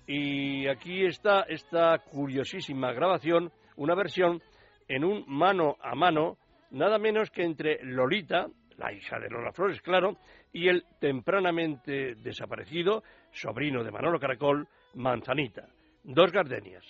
Y 0.06 0.66
aquí 0.68 1.04
está 1.04 1.42
esta 1.42 1.98
curiosísima 1.98 2.92
grabación, 2.92 3.50
una 3.76 3.94
versión 3.94 4.42
en 4.88 5.04
un 5.04 5.24
mano 5.26 5.76
a 5.80 5.94
mano, 5.94 6.38
nada 6.70 6.98
menos 6.98 7.30
que 7.30 7.42
entre 7.42 7.84
Lolita, 7.84 8.46
la 8.78 8.92
hija 8.92 9.18
de 9.18 9.28
Lola 9.28 9.52
Flores, 9.52 9.82
claro, 9.82 10.16
y 10.52 10.68
el 10.68 10.84
tempranamente 10.98 12.14
desaparecido 12.14 13.02
sobrino 13.32 13.84
de 13.84 13.90
Manolo 13.90 14.18
Caracol, 14.18 14.66
Manzanita. 14.94 15.68
Dos 16.04 16.32
gardenias. 16.32 16.84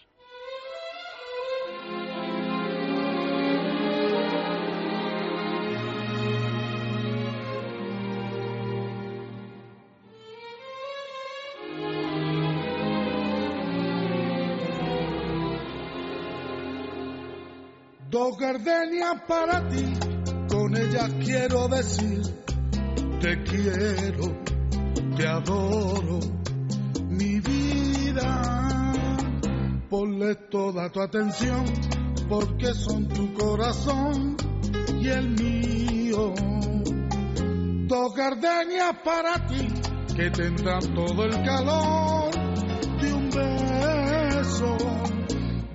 Dos 18.28 18.36
gardenias 18.36 19.22
para 19.26 19.66
ti, 19.70 19.90
con 20.50 20.76
ellas 20.76 21.10
quiero 21.24 21.66
decir, 21.66 22.20
te 23.22 23.42
quiero, 23.42 24.42
te 25.16 25.26
adoro, 25.26 26.20
mi 27.08 27.40
vida. 27.40 28.92
Ponle 29.88 30.34
toda 30.50 30.90
tu 30.90 31.00
atención, 31.00 31.64
porque 32.28 32.74
son 32.74 33.08
tu 33.08 33.32
corazón 33.32 34.36
y 35.00 35.08
el 35.08 35.30
mío. 35.30 36.34
Dos 37.86 38.14
gardenias 38.14 38.94
para 39.02 39.46
ti, 39.46 39.68
que 40.14 40.30
tendrán 40.30 40.82
todo 40.94 41.24
el 41.24 41.32
calor 41.46 42.37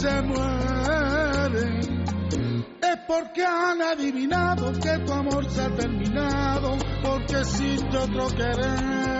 se 0.00 0.22
mueren, 0.22 1.80
es 2.80 2.96
porque 3.08 3.44
han 3.44 3.82
adivinado 3.82 4.72
que 4.72 4.98
tu 5.04 5.12
amor 5.12 5.50
se 5.50 5.60
ha 5.60 5.74
terminado, 5.74 6.78
porque 7.02 7.40
existe 7.40 7.96
otro 7.96 8.28
querer. 8.28 9.18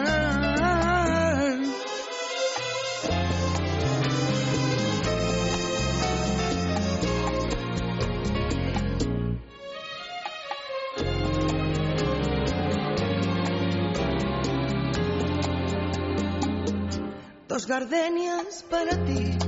Dos 17.49 17.67
gardenias 17.67 18.65
para 18.71 19.05
ti, 19.05 19.48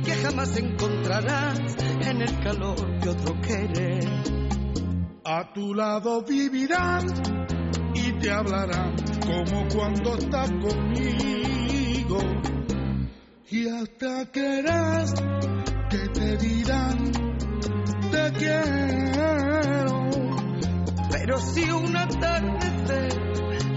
y 0.00 0.02
que 0.02 0.12
jamás 0.14 0.56
encontrarás 0.56 1.58
en 2.00 2.22
el 2.22 2.40
calor 2.40 3.00
de 3.00 3.08
otro 3.08 3.40
querer. 3.40 4.08
A 5.24 5.52
tu 5.52 5.74
lado 5.74 6.22
vivirán 6.22 7.06
y 7.94 8.12
te 8.18 8.30
hablarán 8.30 8.94
como 9.20 9.68
cuando 9.68 10.16
estás 10.16 10.50
conmigo. 10.50 12.18
Y 13.50 13.68
hasta 13.68 14.30
creerás 14.30 15.12
que 15.90 16.08
te 16.08 16.36
dirán 16.36 17.12
te 18.10 18.32
quiero. 18.38 20.08
Pero 21.10 21.38
si 21.38 21.70
un 21.70 21.96
atardecer 21.96 23.20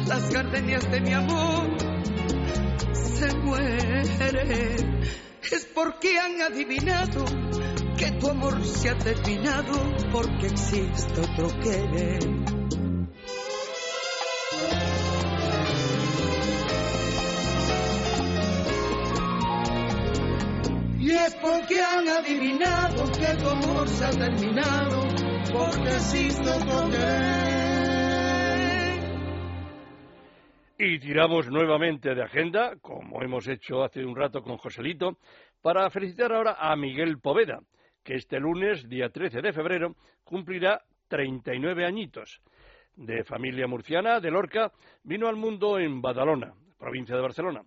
las 0.07 0.33
gardenias 0.33 0.89
de 0.91 1.01
mi 1.01 1.13
amor 1.13 1.77
se 2.93 3.37
muere, 3.37 4.92
es 5.51 5.65
porque 5.65 6.17
han 6.17 6.41
adivinado 6.41 7.25
que 7.97 8.11
tu 8.11 8.29
amor 8.29 8.63
se 8.65 8.89
ha 8.89 8.97
terminado 8.97 9.73
porque 10.11 10.47
existe 10.47 11.21
otro 11.21 11.47
querer. 11.59 12.19
Y 20.99 21.11
es 21.11 21.35
porque 21.35 21.81
han 21.81 22.07
adivinado 22.07 23.11
que 23.11 23.35
tu 23.35 23.49
amor 23.49 23.89
se 23.89 24.05
ha 24.05 24.11
terminado 24.11 25.03
porque 25.51 25.89
existe 25.89 26.49
otro 26.49 26.89
querer. 26.89 27.62
Y 30.85 30.99
tiramos 30.99 31.49
nuevamente 31.49 32.13
de 32.13 32.23
agenda, 32.23 32.75
como 32.81 33.23
hemos 33.23 33.47
hecho 33.47 33.85
hace 33.85 34.03
un 34.03 34.17
rato 34.17 34.43
con 34.43 34.57
Joselito, 34.57 35.17
para 35.61 35.89
felicitar 35.89 36.33
ahora 36.33 36.57
a 36.59 36.75
Miguel 36.75 37.19
Poveda, 37.19 37.61
que 38.03 38.15
este 38.15 38.37
lunes, 38.37 38.89
día 38.89 39.07
13 39.07 39.41
de 39.41 39.53
febrero, 39.53 39.95
cumplirá 40.25 40.81
39 41.07 41.85
añitos. 41.85 42.41
De 42.97 43.23
familia 43.23 43.65
murciana, 43.65 44.19
de 44.19 44.29
Lorca, 44.29 44.73
vino 45.03 45.29
al 45.29 45.37
mundo 45.37 45.79
en 45.79 46.01
Badalona, 46.01 46.53
provincia 46.77 47.15
de 47.15 47.21
Barcelona. 47.21 47.61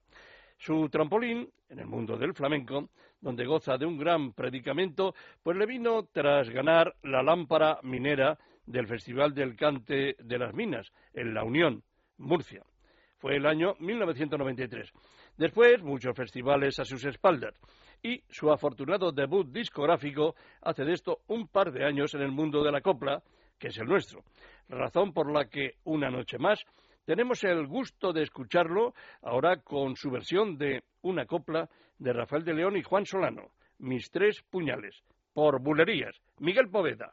Su 0.59 0.91
trampolín 0.91 1.49
en 1.71 1.79
el 1.79 1.87
mundo 1.87 2.19
del 2.19 2.35
flamenco, 2.35 2.91
donde 3.19 3.47
goza 3.47 3.79
de 3.79 3.87
un 3.87 3.97
gran 3.97 4.35
predicamento, 4.35 5.15
pues 5.43 5.57
le 5.57 5.65
vino 5.65 6.07
tras 6.13 6.51
ganar 6.51 6.95
la 7.03 7.23
lámpara 7.23 7.79
minera 7.83 8.39
del 8.67 8.87
Festival 8.87 9.33
del 9.33 9.57
Cante 9.57 10.17
de 10.19 10.39
las 10.39 10.53
Minas, 10.53 10.93
en 11.15 11.33
La 11.33 11.45
Unión, 11.45 11.83
Murcia. 12.19 12.63
Fue 13.19 13.37
el 13.37 13.47
año 13.47 13.75
1993. 13.79 14.93
Después, 15.37 15.83
muchos 15.83 16.17
festivales 16.17 16.79
a 16.79 16.85
sus 16.85 17.05
espaldas. 17.05 17.55
Y 18.03 18.23
su 18.29 18.51
afortunado 18.51 19.11
debut 19.11 19.49
discográfico 19.51 20.35
hace 20.63 20.85
de 20.85 20.93
esto 20.93 21.21
un 21.29 21.49
par 21.49 21.73
de 21.73 21.85
años 21.85 22.15
en 22.15 22.23
el 22.23 22.31
mundo 22.31 22.63
de 22.63 22.73
la 22.73 22.81
copla, 22.81 23.23
que 23.59 23.69
es 23.69 23.79
el 23.79 23.87
nuestro. 23.87 24.23
Razón 24.69 25.13
por 25.13 25.33
la 25.33 25.47
que, 25.47 25.75
una 25.85 26.11
noche 26.11 26.39
más, 26.39 26.63
tenemos 27.07 27.43
el 27.45 27.67
gusto 27.67 28.13
de 28.13 28.23
escucharlo 28.23 28.93
ahora 29.23 29.59
con 29.59 29.97
su 29.97 30.11
versión 30.11 30.59
de 30.59 30.83
una 31.03 31.25
copla 31.25 31.69
de 31.99 32.13
Rafael 32.13 32.45
de 32.45 32.55
León 32.55 32.77
y 32.77 32.83
Juan 32.83 33.07
Solano, 33.07 33.51
Mis 33.79 34.11
tres 34.11 34.43
puñales, 34.51 35.03
por 35.33 35.61
bulerías, 35.61 36.17
Miguel 36.39 36.69
Poveda. 36.69 37.13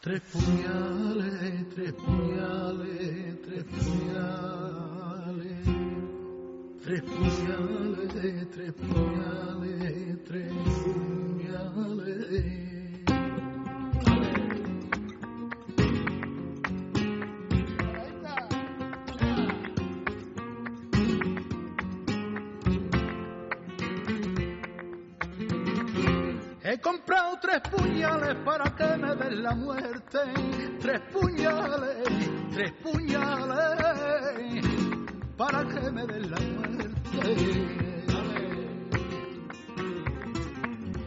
Tres 0.00 0.22
puñales, 0.32 1.68
tres 1.74 1.92
puñales, 1.94 3.42
tres 3.42 3.64
puñales, 3.64 4.35
tres 6.86 7.02
puñales, 7.02 8.48
tres 8.52 8.72
puñales, 8.74 10.24
tres 10.24 10.52
puñales. 10.84 12.26
He 26.62 26.80
comprado 26.80 27.38
tres 27.42 27.60
puñales 27.68 28.36
para 28.44 28.76
que 28.76 28.96
me 28.96 29.16
den 29.16 29.42
la 29.42 29.54
muerte. 29.56 30.18
Tres 30.80 31.00
puñales, 31.12 32.30
tres 32.54 32.72
puñales 32.74 33.96
para 35.36 35.64
que 35.66 35.90
me 35.90 36.06
den 36.06 36.30
la 36.30 36.40
muerte. 36.40 36.75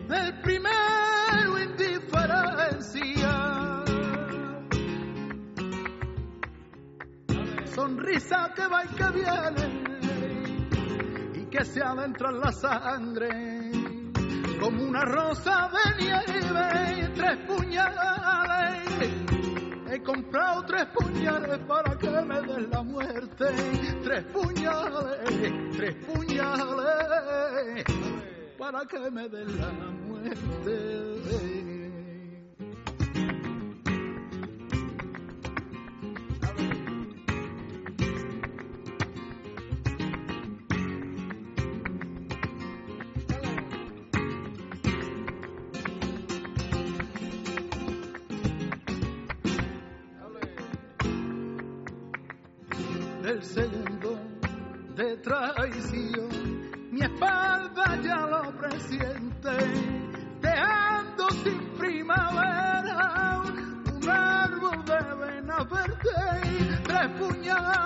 El 0.10 0.42
primero 0.42 1.60
indiferencia. 1.60 3.32
Sonrisa 7.76 8.52
que 8.56 8.68
va 8.68 8.84
y 8.84 8.88
que 8.90 9.10
viene 9.12 9.66
y 11.36 11.46
que 11.46 11.66
se 11.66 11.82
adentra 11.82 12.30
en 12.30 12.40
la 12.40 12.52
sangre 12.52 13.30
como 14.60 14.84
una 14.84 15.06
rosa 15.06 15.70
de 15.70 16.04
nieve, 16.04 17.12
tres 17.16 17.38
puñales. 17.48 19.39
He 19.92 20.00
comprado 20.04 20.64
tres 20.66 20.86
puñales 20.94 21.58
para 21.68 21.98
que 21.98 22.10
me 22.10 22.42
den 22.42 22.70
la 22.70 22.84
muerte, 22.84 23.46
tres 24.04 24.24
puñales, 24.26 25.78
tres 25.78 25.96
puñales 26.06 27.86
para 28.58 28.86
que 28.86 29.10
me 29.10 29.28
den 29.28 29.58
la 29.58 29.72
muerte. 30.08 31.69
El 53.30 53.44
segundo 53.44 54.20
de 54.96 55.18
traición. 55.18 56.30
Mi 56.92 57.02
espalda 57.02 58.00
ya 58.02 58.26
lo 58.26 58.52
presiente, 58.58 59.52
dejando 60.42 61.30
sin 61.44 61.60
primavera 61.78 63.42
un 63.94 64.10
árbol 64.10 64.84
de 64.86 65.00
vena 65.16 65.58
verde, 65.64 66.80
tres 66.84 67.08
puñales. 67.20 67.80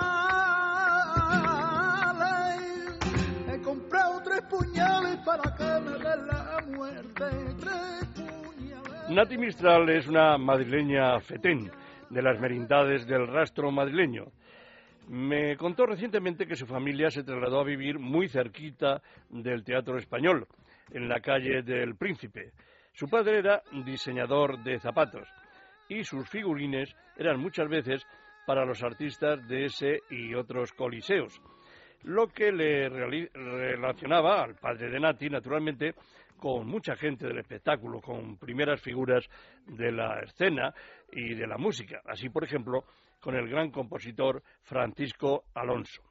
He 3.52 3.60
comprado 3.60 4.22
tres 4.24 4.42
puñales 4.48 5.16
para 5.26 5.54
que 5.54 5.80
me 5.84 5.92
den 5.92 6.26
la 6.26 6.64
muerte, 6.74 7.24
tres. 7.60 7.84
Nati 9.10 9.36
Mistral 9.36 9.90
es 9.90 10.08
una 10.08 10.38
madrileña 10.38 11.20
fetén 11.20 11.70
de 12.08 12.22
las 12.22 12.40
merindades 12.40 13.06
del 13.06 13.26
rastro 13.26 13.70
madrileño. 13.70 14.32
Me 15.08 15.56
contó 15.56 15.84
recientemente 15.84 16.46
que 16.46 16.56
su 16.56 16.66
familia 16.66 17.10
se 17.10 17.24
trasladó 17.24 17.60
a 17.60 17.64
vivir 17.64 17.98
muy 17.98 18.28
cerquita 18.28 19.02
del 19.28 19.62
Teatro 19.62 19.98
Español, 19.98 20.46
en 20.92 21.08
la 21.08 21.20
calle 21.20 21.62
del 21.62 21.96
Príncipe. 21.96 22.52
Su 22.92 23.08
padre 23.08 23.38
era 23.38 23.62
diseñador 23.84 24.62
de 24.62 24.78
zapatos 24.78 25.28
y 25.88 26.04
sus 26.04 26.28
figurines 26.30 26.94
eran 27.16 27.38
muchas 27.38 27.68
veces 27.68 28.06
para 28.46 28.64
los 28.64 28.82
artistas 28.82 29.46
de 29.46 29.66
ese 29.66 30.00
y 30.10 30.34
otros 30.34 30.72
coliseos, 30.72 31.40
lo 32.02 32.28
que 32.28 32.52
le 32.52 32.88
relacionaba 32.88 34.42
al 34.42 34.54
padre 34.54 34.90
de 34.90 35.00
Nati, 35.00 35.28
naturalmente, 35.28 35.94
con 36.36 36.66
mucha 36.66 36.94
gente 36.96 37.26
del 37.26 37.38
espectáculo, 37.38 38.00
con 38.00 38.36
primeras 38.36 38.80
figuras 38.80 39.28
de 39.66 39.90
la 39.92 40.20
escena 40.20 40.74
y 41.10 41.34
de 41.34 41.46
la 41.46 41.56
música, 41.56 42.00
así 42.06 42.28
por 42.28 42.44
ejemplo 42.44 42.84
con 43.24 43.36
el 43.36 43.48
gran 43.48 43.70
compositor 43.70 44.42
Francisco 44.64 45.44
Alonso. 45.54 46.02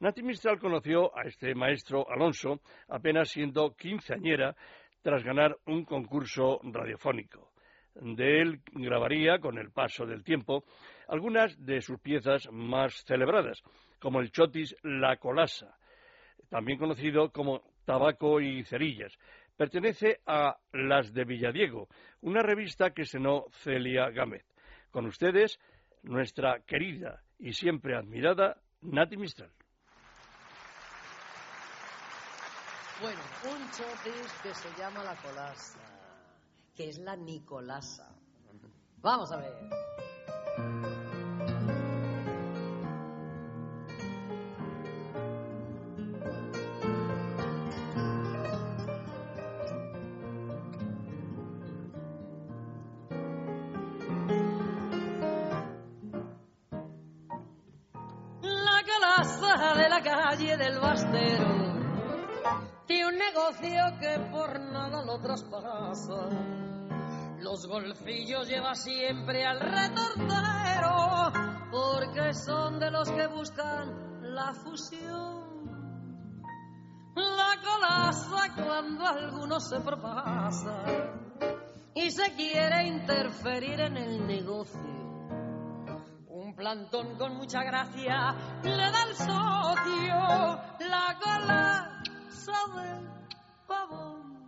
Nati 0.00 0.20
Mistral 0.20 0.58
conoció 0.58 1.16
a 1.16 1.22
este 1.22 1.54
maestro 1.54 2.10
Alonso 2.10 2.60
apenas 2.88 3.28
siendo 3.28 3.76
quinceañera 3.76 4.56
tras 5.00 5.22
ganar 5.22 5.56
un 5.66 5.84
concurso 5.84 6.58
radiofónico. 6.64 7.52
De 7.94 8.40
él 8.40 8.62
grabaría, 8.72 9.38
con 9.38 9.58
el 9.58 9.70
paso 9.70 10.04
del 10.04 10.24
tiempo, 10.24 10.64
algunas 11.06 11.56
de 11.64 11.80
sus 11.82 12.00
piezas 12.00 12.48
más 12.50 12.94
celebradas, 13.04 13.62
como 14.00 14.18
el 14.18 14.32
chotis 14.32 14.74
La 14.82 15.18
Colasa, 15.18 15.78
también 16.48 16.80
conocido 16.80 17.30
como 17.30 17.62
Tabaco 17.84 18.40
y 18.40 18.64
Cerillas. 18.64 19.16
Pertenece 19.56 20.18
a 20.26 20.56
Las 20.72 21.14
de 21.14 21.24
Villadiego, 21.24 21.86
una 22.22 22.42
revista 22.42 22.90
que 22.90 23.04
senó 23.04 23.44
Celia 23.62 24.10
Gámez. 24.10 24.44
Con 24.90 25.06
ustedes, 25.06 25.60
nuestra 26.02 26.60
querida 26.60 27.22
y 27.38 27.52
siempre 27.52 27.96
admirada 27.96 28.56
Nati 28.82 29.16
Mistral. 29.16 29.50
Bueno, 33.00 33.20
un 33.44 33.70
chotis 33.70 34.32
que 34.42 34.54
se 34.54 34.68
llama 34.78 35.02
La 35.02 35.16
Colasa, 35.16 35.80
que 36.74 36.90
es 36.90 36.98
la 36.98 37.16
Nicolasa. 37.16 38.14
Vamos 38.98 39.32
a 39.32 39.38
ver. 39.38 39.54
De 59.60 59.88
la 59.88 60.00
calle 60.02 60.56
del 60.56 60.78
bastero 60.78 61.60
tiene 62.86 63.06
un 63.06 63.18
negocio 63.18 63.98
que 64.00 64.18
por 64.32 64.58
nada 64.58 65.04
lo 65.04 65.20
traspasa. 65.20 66.28
Los 67.38 67.66
golfillos 67.66 68.48
lleva 68.48 68.74
siempre 68.74 69.44
al 69.44 69.60
retortero 69.60 71.30
porque 71.70 72.34
son 72.34 72.80
de 72.80 72.90
los 72.90 73.10
que 73.12 73.26
buscan 73.28 74.34
la 74.34 74.52
fusión. 74.54 75.40
La 77.14 77.60
colaza 77.62 78.54
cuando 78.56 79.06
alguno 79.06 79.60
se 79.60 79.78
propasa 79.80 80.82
y 81.94 82.10
se 82.10 82.32
quiere 82.34 82.88
interferir 82.88 83.78
en 83.82 83.96
el 83.98 84.26
negocio. 84.26 84.99
Plantón 86.60 87.16
con 87.16 87.36
mucha 87.38 87.62
gracia 87.62 88.34
le 88.62 88.76
da 88.76 89.04
el 89.08 89.16
socio 89.16 90.60
la 90.90 91.16
cola 91.18 92.02
sabe 92.28 93.00
pavón. 93.66 94.46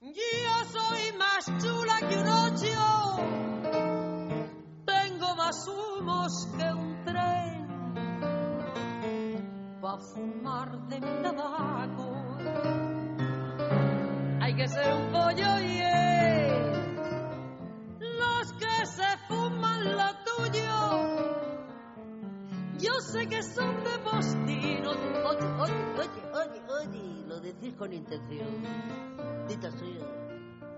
Yo 0.00 0.64
soy 0.72 1.12
más 1.18 1.44
chula 1.62 1.98
que 2.08 2.16
un 2.16 2.28
ocho, 2.28 3.18
tengo 4.86 5.36
más 5.36 5.68
humos 5.68 6.48
que 6.56 6.72
un 6.72 7.04
tren, 7.04 7.66
pa' 9.82 9.98
fumar 9.98 10.70
de 10.88 11.00
mi 11.02 11.22
tabaco. 11.22 12.06
Hay 14.40 14.54
que 14.54 14.66
ser 14.68 14.94
un 14.94 15.12
pollo 15.12 15.58
y 15.60 15.76
los 15.80 16.55
que 23.24 23.42
son 23.42 23.82
de 23.84 23.98
postinos. 24.04 24.96
Oye, 25.24 25.46
oye, 25.58 26.20
oye, 26.34 26.62
oye, 26.68 27.24
lo 27.26 27.40
decís 27.40 27.74
con 27.74 27.92
intención. 27.92 28.48
Dita 29.48 29.70
suya, 29.70 30.06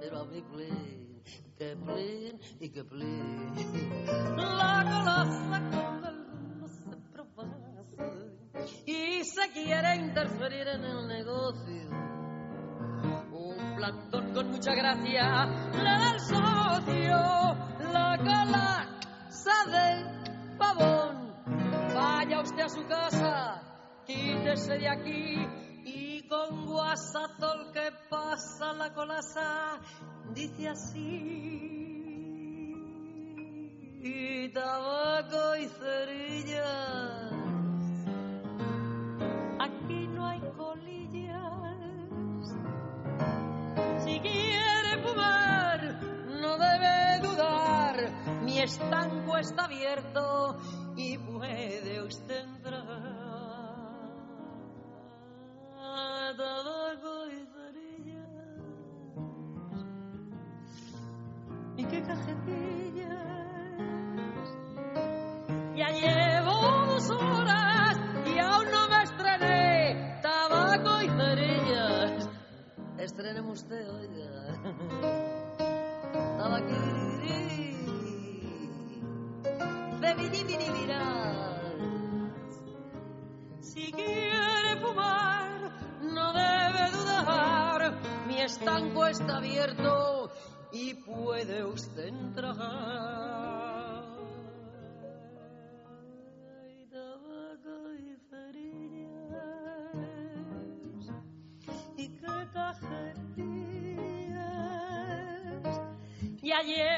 pero 0.00 0.20
a 0.20 0.24
mí 0.26 0.42
plin, 0.42 1.22
que 1.56 1.76
plin 1.76 2.40
y 2.60 2.68
que 2.70 2.84
plin. 2.84 3.54
La 4.36 4.84
colaza 4.84 5.46
cuando 5.48 6.06
alguno 6.06 6.68
se 6.68 6.96
propasa 7.12 7.68
y 8.86 9.24
se 9.24 9.52
quiere 9.52 9.96
interferir 9.96 10.68
en 10.68 10.84
el 10.84 11.08
negocio. 11.08 11.88
Un 13.32 13.76
plantón 13.76 14.32
con 14.32 14.50
mucha 14.50 14.74
gracia 14.74 15.46
le 15.72 15.82
da 15.82 16.10
el 16.12 16.20
socio 16.20 17.38
la 17.92 18.18
cola 18.18 18.88
de 19.70 20.56
pavón. 20.58 21.07
Vaya 21.98 22.40
usted 22.40 22.62
a 22.62 22.68
su 22.68 22.86
casa, 22.86 23.60
quítese 24.06 24.78
de 24.78 24.88
aquí 24.88 25.46
y 25.84 26.28
con 26.28 26.64
guasazol 26.64 27.72
que 27.72 27.90
pasa 28.08 28.72
la 28.74 28.94
colasa 28.94 29.80
dice 30.32 30.68
así. 30.68 31.00
Y 34.00 34.48
tabaco 34.50 35.56
y 35.56 35.66
cerillas. 35.66 37.32
Aquí 39.58 40.06
no 40.14 40.24
hay 40.24 40.40
colillas. 40.56 42.44
Si 44.04 44.20
quiere 44.20 45.02
fumar, 45.02 46.00
no 46.40 46.56
debe 46.58 47.18
dudar. 47.26 47.96
Mi 48.44 48.60
estanco 48.60 49.36
está 49.36 49.64
abierto 49.64 50.07
Estreneme 73.18 73.50
usted, 73.50 73.90
oiga. 73.90 74.30
Tabaquiri. 76.38 77.74
Bebidibidibirás. 80.00 81.82
Si 83.60 83.90
quiere 83.90 84.76
fumar, 84.80 85.50
no 86.00 86.32
debe 86.32 86.90
dudar. 86.92 87.98
Mi 88.28 88.40
estanco 88.40 89.06
está 89.06 89.38
abierto 89.38 90.30
y 90.70 90.94
puede 90.94 91.64
usted 91.64 92.06
entrar. 92.06 93.17
Ya 106.68 106.97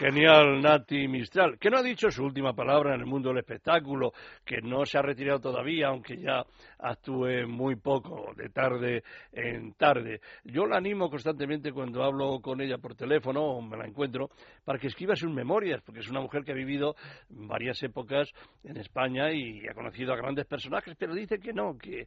Genial, 0.00 0.62
Nati 0.62 1.06
Mistral, 1.08 1.58
que 1.58 1.68
no 1.68 1.76
ha 1.76 1.82
dicho 1.82 2.10
su 2.10 2.24
última 2.24 2.54
palabra 2.54 2.94
en 2.94 3.00
el 3.02 3.06
mundo 3.06 3.28
del 3.28 3.40
espectáculo, 3.40 4.14
que 4.42 4.62
no 4.62 4.86
se 4.86 4.96
ha 4.96 5.02
retirado 5.02 5.40
todavía, 5.40 5.88
aunque 5.88 6.16
ya 6.16 6.42
actúe 6.78 7.46
muy 7.46 7.76
poco, 7.76 8.32
de 8.34 8.48
tarde 8.48 9.02
en 9.30 9.74
tarde. 9.74 10.22
Yo 10.44 10.64
la 10.64 10.78
animo 10.78 11.10
constantemente 11.10 11.70
cuando 11.70 12.02
hablo 12.02 12.40
con 12.40 12.62
ella 12.62 12.78
por 12.78 12.94
teléfono 12.94 13.42
o 13.42 13.60
me 13.60 13.76
la 13.76 13.84
encuentro, 13.84 14.30
para 14.64 14.78
que 14.78 14.86
escriba 14.86 15.14
sus 15.14 15.30
memorias, 15.30 15.82
porque 15.82 16.00
es 16.00 16.08
una 16.08 16.22
mujer 16.22 16.44
que 16.44 16.52
ha 16.52 16.54
vivido 16.54 16.96
varias 17.28 17.82
épocas 17.82 18.32
en 18.64 18.78
España 18.78 19.30
y 19.30 19.68
ha 19.68 19.74
conocido 19.74 20.14
a 20.14 20.16
grandes 20.16 20.46
personajes, 20.46 20.96
pero 20.98 21.14
dice 21.14 21.38
que 21.38 21.52
no, 21.52 21.76
que, 21.76 22.06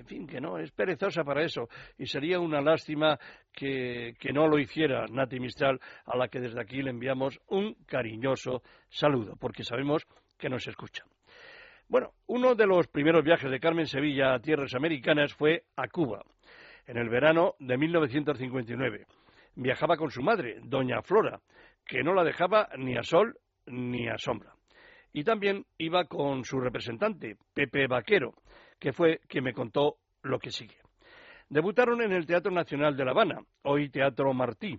en 0.00 0.06
fin, 0.06 0.26
que 0.26 0.40
no, 0.40 0.58
es 0.58 0.70
perezosa 0.72 1.24
para 1.24 1.42
eso. 1.42 1.68
Y 1.98 2.06
sería 2.06 2.40
una 2.40 2.60
lástima 2.60 3.18
que, 3.52 4.14
no 4.32 4.48
lo 4.48 4.58
hiciera 4.58 5.06
Nati 5.10 5.40
Mistral, 5.40 5.80
a 6.04 6.16
la 6.16 6.28
que 6.28 6.40
desde 6.40 6.60
aquí 6.60 6.82
le 6.82 6.90
enviamos 6.90 7.40
un 7.48 7.74
cariñoso 7.86 8.62
saludo, 8.88 9.36
porque 9.38 9.64
sabemos 9.64 10.06
que 10.38 10.48
nos 10.48 10.66
escucha. 10.66 11.04
Bueno, 11.88 12.12
uno 12.26 12.54
de 12.54 12.66
los 12.66 12.88
primeros 12.88 13.24
viajes 13.24 13.50
de 13.50 13.60
Carmen 13.60 13.86
Sevilla 13.86 14.34
a 14.34 14.40
tierras 14.40 14.74
americanas 14.74 15.34
fue 15.34 15.64
a 15.76 15.88
Cuba, 15.88 16.22
en 16.86 16.96
el 16.96 17.08
verano 17.08 17.54
de 17.58 17.76
1959. 17.76 19.06
Viajaba 19.56 19.96
con 19.96 20.10
su 20.10 20.22
madre, 20.22 20.58
doña 20.64 21.02
Flora, 21.02 21.40
que 21.86 22.02
no 22.02 22.14
la 22.14 22.24
dejaba 22.24 22.68
ni 22.78 22.96
a 22.96 23.02
sol 23.02 23.36
ni 23.66 24.08
a 24.08 24.18
sombra. 24.18 24.54
Y 25.12 25.22
también 25.22 25.64
iba 25.78 26.06
con 26.06 26.44
su 26.44 26.58
representante, 26.58 27.36
Pepe 27.54 27.86
Vaquero, 27.86 28.34
que 28.84 28.92
fue 28.92 29.20
quien 29.26 29.44
me 29.44 29.54
contó 29.54 29.96
lo 30.24 30.38
que 30.38 30.50
sigue. 30.50 30.76
Debutaron 31.48 32.02
en 32.02 32.12
el 32.12 32.26
Teatro 32.26 32.52
Nacional 32.52 32.94
de 32.94 33.06
La 33.06 33.12
Habana, 33.12 33.40
hoy 33.62 33.88
Teatro 33.88 34.34
Martí, 34.34 34.78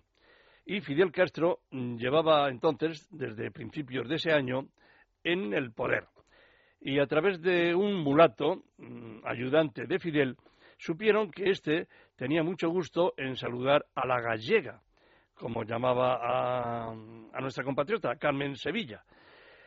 y 0.64 0.80
Fidel 0.82 1.12
Castro 1.12 1.62
llevaba 1.72 2.48
entonces, 2.52 3.08
desde 3.10 3.50
principios 3.50 4.08
de 4.08 4.18
ese 4.18 4.32
año, 4.32 4.68
en 5.24 5.56
el 5.56 5.72
poder. 5.72 6.06
Y 6.80 7.00
a 7.00 7.08
través 7.08 7.42
de 7.42 7.74
un 7.74 7.96
mulato, 7.96 8.62
mm, 8.78 9.26
ayudante 9.26 9.88
de 9.88 9.98
Fidel, 9.98 10.38
supieron 10.78 11.32
que 11.32 11.50
éste 11.50 11.88
tenía 12.16 12.44
mucho 12.44 12.70
gusto 12.70 13.16
en 13.18 13.36
saludar 13.36 13.88
a 13.96 14.06
la 14.06 14.22
gallega, 14.22 14.84
como 15.34 15.64
llamaba 15.64 16.20
a, 16.22 16.92
a 16.92 17.42
nuestra 17.42 17.64
compatriota, 17.64 18.18
Carmen 18.18 18.56
Sevilla. 18.56 19.04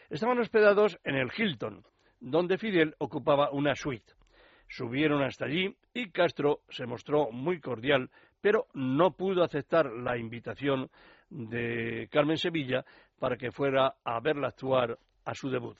Estaban 0.09 0.39
hospedados 0.39 0.97
en 1.03 1.16
el 1.16 1.32
Hilton, 1.36 1.82
donde 2.20 2.57
Fidel 2.57 2.95
ocupaba 2.99 3.51
una 3.51 3.74
suite. 3.74 4.18
Subieron 4.69 5.23
hasta 5.23 5.47
allí 5.47 5.75
y 5.95 6.11
Castro 6.11 6.61
se 6.69 6.87
mostró 6.87 7.31
muy 7.31 7.61
cordial, 7.61 8.11
pero 8.41 8.66
no 8.75 9.16
pudo 9.16 9.43
aceptar 9.43 9.91
la 9.91 10.16
invitación 10.16 10.91
de 11.31 12.09
Carmen 12.11 12.37
Sevilla 12.37 12.85
para 13.19 13.37
que 13.37 13.51
fuera 13.51 13.97
a 14.05 14.21
verla 14.21 14.49
actuar 14.49 14.99
a 15.25 15.35
su 15.35 15.51
debut. 15.51 15.77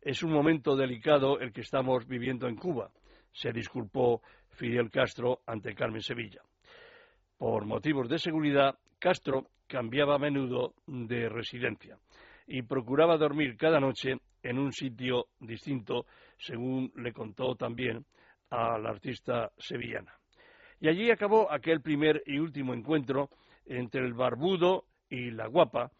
Es 0.00 0.22
un 0.22 0.32
momento 0.32 0.76
delicado 0.76 1.38
el 1.40 1.52
que 1.52 1.60
estamos 1.60 2.06
viviendo 2.06 2.48
en 2.48 2.56
Cuba, 2.56 2.90
se 3.32 3.52
disculpó 3.52 4.22
Fidel 4.50 4.90
Castro 4.90 5.40
ante 5.46 5.74
Carmen 5.74 6.02
Sevilla. 6.02 6.42
Por 7.36 7.66
motivos 7.66 8.08
de 8.08 8.18
seguridad, 8.18 8.78
Castro 8.98 9.46
cambiaba 9.66 10.16
a 10.16 10.18
menudo 10.18 10.74
de 10.86 11.28
residencia 11.28 11.98
y 12.46 12.62
procuraba 12.62 13.16
dormir 13.16 13.56
cada 13.56 13.78
noche 13.78 14.16
en 14.42 14.58
un 14.58 14.72
sitio 14.72 15.26
distinto, 15.40 16.06
según 16.36 16.92
le 16.96 17.12
contó 17.12 17.54
también 17.54 18.04
a 18.50 18.78
la 18.78 18.90
artista 18.90 19.50
sevillana. 19.58 20.14
Y 20.80 20.88
allí 20.88 21.10
acabó 21.10 21.50
aquel 21.50 21.80
primer 21.80 22.22
y 22.26 22.38
último 22.38 22.72
encuentro 22.72 23.30
entre 23.66 24.04
el 24.04 24.14
barbudo 24.14 24.84
y 25.10 25.30
la 25.30 25.46
guapa, 25.46 25.90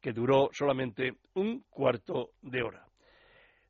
que 0.00 0.12
duró 0.12 0.48
solamente 0.52 1.14
un 1.34 1.64
cuarto 1.68 2.30
de 2.40 2.62
hora. 2.62 2.86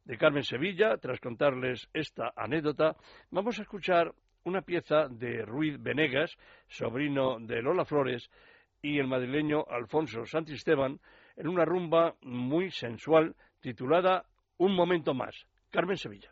De 0.05 0.17
Carmen 0.17 0.45
Sevilla, 0.45 0.97
tras 0.97 1.21
contarles 1.21 1.89
esta 1.93 2.33
anécdota, 2.37 2.97
vamos 3.31 3.59
a 3.59 3.63
escuchar 3.63 4.13
una 4.45 4.63
pieza 4.63 5.09
de 5.09 5.45
Ruiz 5.45 5.81
Venegas, 5.81 6.37
sobrino 6.69 7.39
de 7.41 7.63
Lola 7.63 7.85
Flores, 7.85 8.31
y 8.83 8.99
el 8.99 9.07
madrileño 9.07 9.65
Alfonso 9.69 10.25
Santisteban, 10.25 10.99
en 11.37 11.49
una 11.49 11.65
rumba 11.65 12.15
muy 12.23 12.71
sensual 12.71 13.35
titulada 13.61 14.25
Un 14.59 14.75
momento 14.75 15.15
más. 15.15 15.35
Carmen 15.71 15.97
Sevilla. 15.97 16.31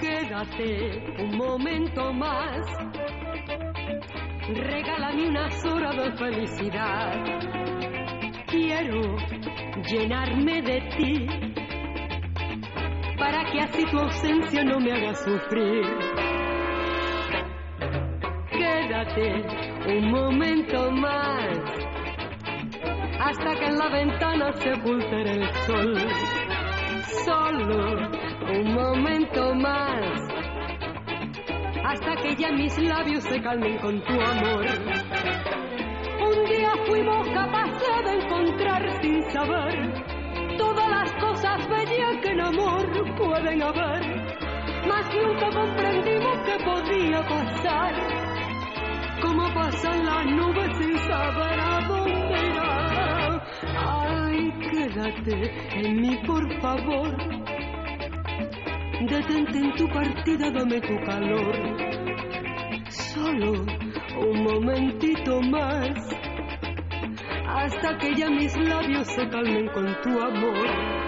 Quédate 0.00 1.22
un 1.22 1.36
momento 1.36 2.12
más, 2.12 2.66
regálame 4.48 5.28
unas 5.28 5.64
horas 5.64 5.96
de 5.96 6.12
felicidad. 6.16 7.24
Quiero 8.46 9.16
llenarme 9.90 10.62
de 10.62 10.80
ti 10.96 11.26
para 13.18 13.44
que 13.50 13.60
así 13.60 13.84
tu 13.90 13.98
ausencia 13.98 14.64
no 14.64 14.80
me 14.80 14.92
haga 14.92 15.14
sufrir. 15.14 16.23
Un 19.16 20.10
momento 20.10 20.90
más 20.90 21.58
hasta 23.20 23.54
que 23.54 23.66
en 23.66 23.78
la 23.78 23.88
ventana 23.88 24.52
se 24.54 24.72
oculte 24.72 25.22
el 25.22 25.54
sol. 25.66 25.96
Solo 27.24 28.08
un 28.50 28.74
momento 28.74 29.54
más 29.54 30.20
hasta 31.84 32.16
que 32.16 32.34
ya 32.34 32.50
mis 32.50 32.76
labios 32.78 33.22
se 33.22 33.40
calmen 33.40 33.78
con 33.78 34.02
tu 34.02 34.12
amor. 34.14 34.66
Un 36.20 36.44
día 36.46 36.72
fuimos 36.88 37.28
capaces 37.28 38.04
de 38.04 38.12
encontrar 38.20 39.00
sin 39.00 39.22
saber 39.30 40.04
todas 40.58 40.90
las 40.90 41.12
cosas 41.12 41.68
bellas 41.68 42.16
que 42.20 42.30
en 42.30 42.40
amor 42.40 43.16
pueden 43.16 43.62
haber, 43.62 44.02
mas 44.88 45.14
nunca 45.14 45.50
comprendimos 45.50 46.38
que 46.38 46.64
podía 46.64 47.22
pasar, 47.28 48.23
como 49.34 49.52
pasan 49.54 50.04
las 50.04 50.26
nubes 50.26 50.76
sin 50.78 50.98
saber 50.98 51.60
a 51.60 51.80
dónde 51.88 52.48
irán. 52.50 53.42
Ay, 53.76 54.52
quédate 54.70 55.80
en 55.80 56.00
mí, 56.00 56.16
por 56.26 56.60
favor. 56.60 57.16
Detente 59.08 59.58
en 59.58 59.72
tu 59.74 59.88
partida, 59.88 60.50
dame 60.50 60.80
tu 60.80 60.96
calor. 61.04 61.56
Solo 62.88 63.52
un 64.20 64.44
momentito 64.44 65.40
más 65.42 65.90
hasta 67.48 67.98
que 67.98 68.14
ya 68.14 68.30
mis 68.30 68.56
labios 68.56 69.06
se 69.08 69.28
calmen 69.28 69.68
con 69.68 69.86
tu 70.02 70.20
amor. 70.20 71.03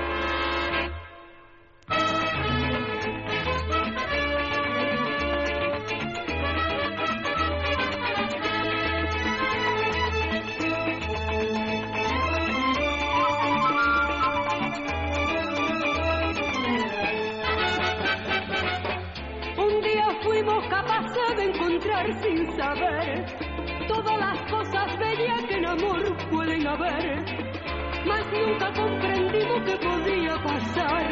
Comprendimos 28.76 29.62
que 29.64 29.76
podría 29.78 30.34
pasar, 30.42 31.06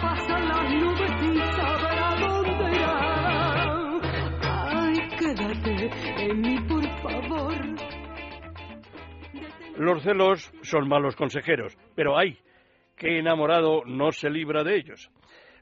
pasan 0.00 0.48
las. 0.48 0.62
Ay, 4.44 4.94
quédate 5.18 5.90
en 6.24 6.40
mí, 6.40 6.60
por 6.68 6.84
favor. 7.02 7.54
Los 9.76 10.02
celos 10.02 10.52
son 10.62 10.88
malos 10.88 11.16
consejeros, 11.16 11.76
pero 11.94 12.18
ay, 12.18 12.38
qué 12.96 13.18
enamorado 13.18 13.82
no 13.86 14.12
se 14.12 14.30
libra 14.30 14.62
de 14.62 14.76
ellos. 14.76 15.10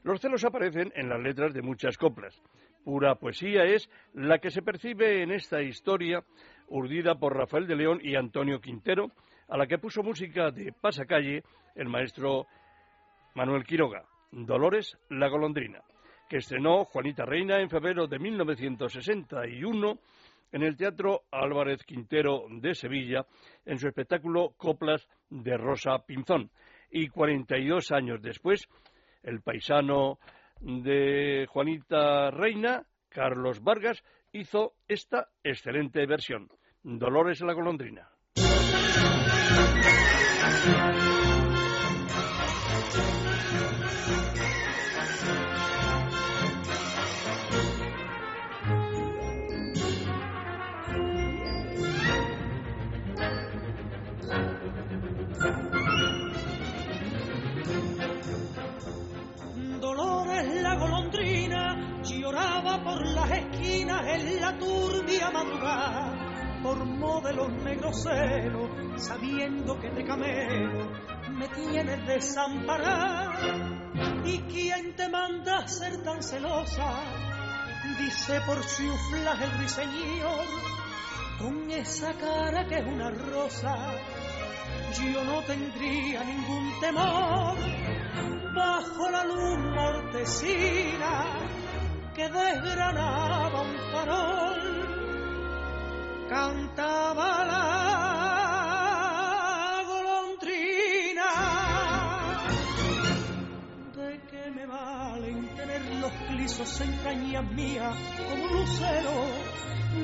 Los 0.03 0.19
celos 0.19 0.43
aparecen 0.43 0.91
en 0.95 1.09
las 1.09 1.19
letras 1.19 1.53
de 1.53 1.61
muchas 1.61 1.97
coplas 1.97 2.41
pura 2.83 3.15
poesía 3.15 3.63
es 3.65 3.89
la 4.13 4.39
que 4.39 4.51
se 4.51 4.61
percibe 4.61 5.21
en 5.21 5.31
esta 5.31 5.61
historia 5.61 6.23
urdida 6.67 7.15
por 7.15 7.35
Rafael 7.35 7.67
de 7.67 7.75
León 7.75 7.99
y 8.01 8.15
Antonio 8.15 8.59
Quintero, 8.59 9.11
a 9.51 9.57
la 9.57 9.67
que 9.67 9.77
puso 9.77 10.01
música 10.01 10.49
de 10.49 10.71
pasacalle 10.71 11.43
el 11.75 11.89
maestro 11.89 12.47
Manuel 13.35 13.65
Quiroga, 13.65 14.05
Dolores 14.31 14.97
la 15.09 15.27
Golondrina, 15.27 15.81
que 16.29 16.37
estrenó 16.37 16.85
Juanita 16.85 17.25
Reina 17.25 17.59
en 17.59 17.69
febrero 17.69 18.07
de 18.07 18.17
1961 18.17 19.99
en 20.53 20.63
el 20.63 20.77
Teatro 20.77 21.23
Álvarez 21.31 21.83
Quintero 21.83 22.45
de 22.49 22.73
Sevilla 22.73 23.25
en 23.65 23.77
su 23.77 23.89
espectáculo 23.89 24.53
Coplas 24.55 25.05
de 25.29 25.57
Rosa 25.57 25.99
Pinzón. 26.05 26.49
Y 26.89 27.09
42 27.09 27.91
años 27.91 28.21
después, 28.21 28.67
el 29.21 29.41
paisano 29.41 30.17
de 30.61 31.45
Juanita 31.49 32.31
Reina, 32.31 32.83
Carlos 33.09 33.61
Vargas, 33.61 34.01
hizo 34.31 34.75
esta 34.87 35.27
excelente 35.43 36.05
versión, 36.05 36.49
Dolores 36.83 37.41
la 37.41 37.53
golondrina. 37.53 38.07
Por 62.83 63.05
las 63.07 63.31
esquinas 63.31 64.07
en 64.07 64.41
la 64.41 64.57
turbia 64.57 65.29
madrugada 65.29 66.20
por 66.61 66.85
modelos 66.85 67.51
negros 67.63 68.03
celos, 68.03 68.69
sabiendo 68.97 69.79
que 69.79 69.89
de 69.89 70.03
camelo 70.05 70.91
me 71.31 71.47
tienes 71.49 72.05
desamparada. 72.05 73.33
¿Y 74.25 74.39
quién 74.41 74.95
te 74.95 75.09
manda 75.09 75.59
a 75.59 75.67
ser 75.67 76.03
tan 76.03 76.21
celosa? 76.21 76.93
Dice 77.97 78.39
por 78.45 78.57
chuflas 78.61 79.41
el 79.41 79.51
ruiseñor, 79.57 80.45
con 81.39 81.71
esa 81.71 82.13
cara 82.13 82.67
que 82.67 82.77
es 82.77 82.85
una 82.85 83.09
rosa, 83.09 83.75
yo 84.99 85.23
no 85.23 85.41
tendría 85.43 86.23
ningún 86.23 86.79
temor. 86.79 87.55
Bajo 88.53 89.09
la 89.09 89.23
luz 89.25 89.57
mortecina 89.59 91.25
que 92.13 92.29
desgranaba 92.29 93.61
un 93.61 93.77
farol, 93.91 94.70
cantaba 96.31 97.43
la 97.43 97.59
golondrina. 99.85 101.29
¿De 103.97 104.21
qué 104.31 104.49
me 104.51 104.65
valen 104.65 105.53
tener 105.57 105.81
los 105.99 106.11
clisos 106.29 106.79
en 106.79 106.93
cañas 107.03 107.51
mías 107.51 107.93
como 108.17 108.45
un 108.45 108.51
lucero? 108.59 109.11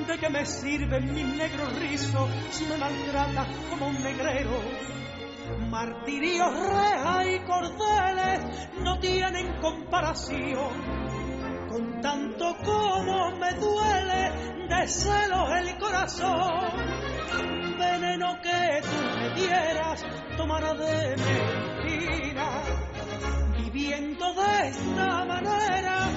¿De 0.06 0.18
qué 0.20 0.30
me 0.30 0.46
sirven 0.46 1.14
mis 1.14 1.28
negros 1.38 1.74
rizos 1.80 2.30
si 2.52 2.66
me 2.66 2.76
maltratas 2.76 3.48
como 3.70 3.88
un 3.88 4.04
negrero? 4.04 4.60
Martirios, 5.70 6.54
rejas 6.54 7.26
y 7.26 7.40
cordeles 7.46 8.70
no 8.82 9.00
tienen 9.00 9.62
comparación 9.62 10.97
tanto 12.02 12.56
como 12.64 13.32
me 13.38 13.54
duele 13.54 14.32
de 14.70 14.88
celos 14.88 15.50
el 15.52 15.78
corazón. 15.78 16.98
Veneno 17.78 18.42
que 18.42 18.82
tú 18.82 19.20
me 19.20 19.30
dieras 19.36 20.06
tomará 20.36 20.74
de 20.74 21.16
mentira. 21.18 22.50
Viviendo 23.58 24.34
de 24.34 24.68
esta 24.68 25.26
manera, 25.26 26.10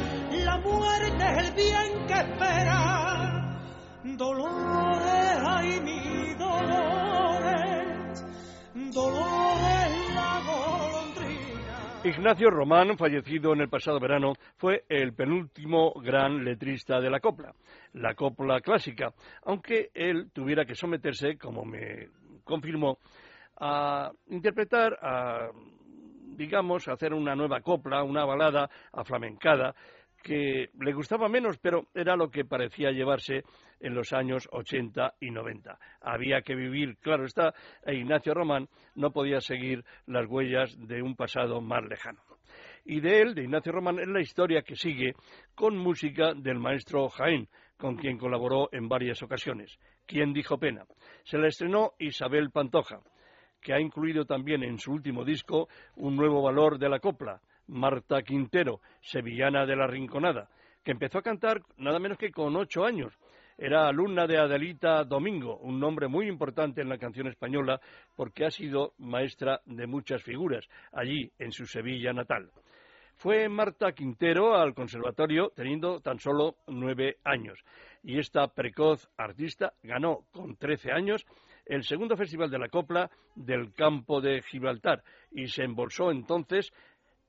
la 0.44 0.58
muerte 0.58 1.24
es 1.32 1.38
el 1.48 1.54
bien 1.54 2.06
que 2.06 2.14
espera. 2.14 3.58
Dolores, 4.04 5.42
ay 5.46 5.80
mi 5.80 6.34
dolores, 6.34 8.24
dolores. 8.92 9.79
Ignacio 12.02 12.48
Román, 12.48 12.96
fallecido 12.96 13.52
en 13.52 13.60
el 13.60 13.68
pasado 13.68 14.00
verano, 14.00 14.32
fue 14.56 14.84
el 14.88 15.12
penúltimo 15.12 15.92
gran 16.00 16.42
letrista 16.42 16.98
de 16.98 17.10
la 17.10 17.20
copla, 17.20 17.52
la 17.92 18.14
copla 18.14 18.62
clásica, 18.62 19.12
aunque 19.44 19.90
él 19.92 20.30
tuviera 20.32 20.64
que 20.64 20.74
someterse, 20.74 21.36
como 21.36 21.62
me 21.66 22.08
confirmó, 22.42 22.96
a 23.58 24.10
interpretar, 24.28 24.98
a, 25.02 25.50
digamos, 26.36 26.88
hacer 26.88 27.12
una 27.12 27.34
nueva 27.34 27.60
copla, 27.60 28.02
una 28.02 28.24
balada 28.24 28.70
aflamencada, 28.92 29.74
que 30.22 30.70
le 30.78 30.92
gustaba 30.92 31.28
menos, 31.28 31.58
pero 31.58 31.86
era 31.94 32.16
lo 32.16 32.30
que 32.30 32.44
parecía 32.44 32.90
llevarse 32.90 33.42
en 33.80 33.94
los 33.94 34.12
años 34.12 34.48
80 34.52 35.14
y 35.20 35.30
90. 35.30 35.78
Había 36.00 36.42
que 36.42 36.54
vivir, 36.54 36.96
claro 36.98 37.24
está, 37.24 37.54
e 37.84 37.94
Ignacio 37.94 38.34
Román 38.34 38.68
no 38.94 39.10
podía 39.10 39.40
seguir 39.40 39.84
las 40.06 40.26
huellas 40.28 40.76
de 40.86 41.02
un 41.02 41.16
pasado 41.16 41.60
más 41.60 41.84
lejano. 41.84 42.20
Y 42.84 43.00
de 43.00 43.20
él, 43.20 43.34
de 43.34 43.44
Ignacio 43.44 43.72
Román, 43.72 43.98
es 43.98 44.08
la 44.08 44.20
historia 44.20 44.62
que 44.62 44.76
sigue 44.76 45.14
con 45.54 45.76
música 45.76 46.34
del 46.34 46.58
maestro 46.58 47.08
Jaén, 47.08 47.48
con 47.76 47.96
quien 47.96 48.18
colaboró 48.18 48.68
en 48.72 48.88
varias 48.88 49.22
ocasiones. 49.22 49.78
¿Quién 50.06 50.32
dijo 50.32 50.58
pena? 50.58 50.84
Se 51.24 51.38
la 51.38 51.48
estrenó 51.48 51.92
Isabel 51.98 52.50
Pantoja, 52.50 53.00
que 53.60 53.72
ha 53.72 53.80
incluido 53.80 54.24
también 54.24 54.62
en 54.62 54.78
su 54.78 54.92
último 54.92 55.24
disco 55.24 55.68
un 55.96 56.16
nuevo 56.16 56.42
valor 56.42 56.78
de 56.78 56.88
la 56.88 56.98
copla, 56.98 57.40
Marta 57.70 58.22
Quintero, 58.22 58.80
sevillana 59.00 59.64
de 59.64 59.76
la 59.76 59.86
Rinconada, 59.86 60.48
que 60.84 60.90
empezó 60.90 61.18
a 61.18 61.22
cantar 61.22 61.62
nada 61.76 61.98
menos 61.98 62.18
que 62.18 62.32
con 62.32 62.56
ocho 62.56 62.84
años. 62.84 63.16
Era 63.56 63.86
alumna 63.86 64.26
de 64.26 64.38
Adelita 64.38 65.04
Domingo, 65.04 65.58
un 65.58 65.78
nombre 65.78 66.08
muy 66.08 66.26
importante 66.26 66.80
en 66.80 66.88
la 66.88 66.98
canción 66.98 67.26
española 67.26 67.80
porque 68.16 68.46
ha 68.46 68.50
sido 68.50 68.94
maestra 68.98 69.60
de 69.66 69.86
muchas 69.86 70.22
figuras 70.22 70.66
allí 70.92 71.30
en 71.38 71.52
su 71.52 71.66
Sevilla 71.66 72.12
natal. 72.12 72.50
Fue 73.16 73.50
Marta 73.50 73.92
Quintero 73.92 74.56
al 74.56 74.72
conservatorio 74.72 75.52
teniendo 75.54 76.00
tan 76.00 76.18
solo 76.18 76.56
nueve 76.68 77.18
años 77.22 77.62
y 78.02 78.18
esta 78.18 78.48
precoz 78.48 79.10
artista 79.18 79.74
ganó 79.82 80.24
con 80.32 80.56
trece 80.56 80.90
años 80.90 81.26
el 81.66 81.84
segundo 81.84 82.16
Festival 82.16 82.50
de 82.50 82.58
la 82.58 82.70
Copla 82.70 83.10
del 83.34 83.74
Campo 83.74 84.22
de 84.22 84.40
Gibraltar 84.40 85.04
y 85.32 85.48
se 85.48 85.64
embolsó 85.64 86.10
entonces 86.10 86.72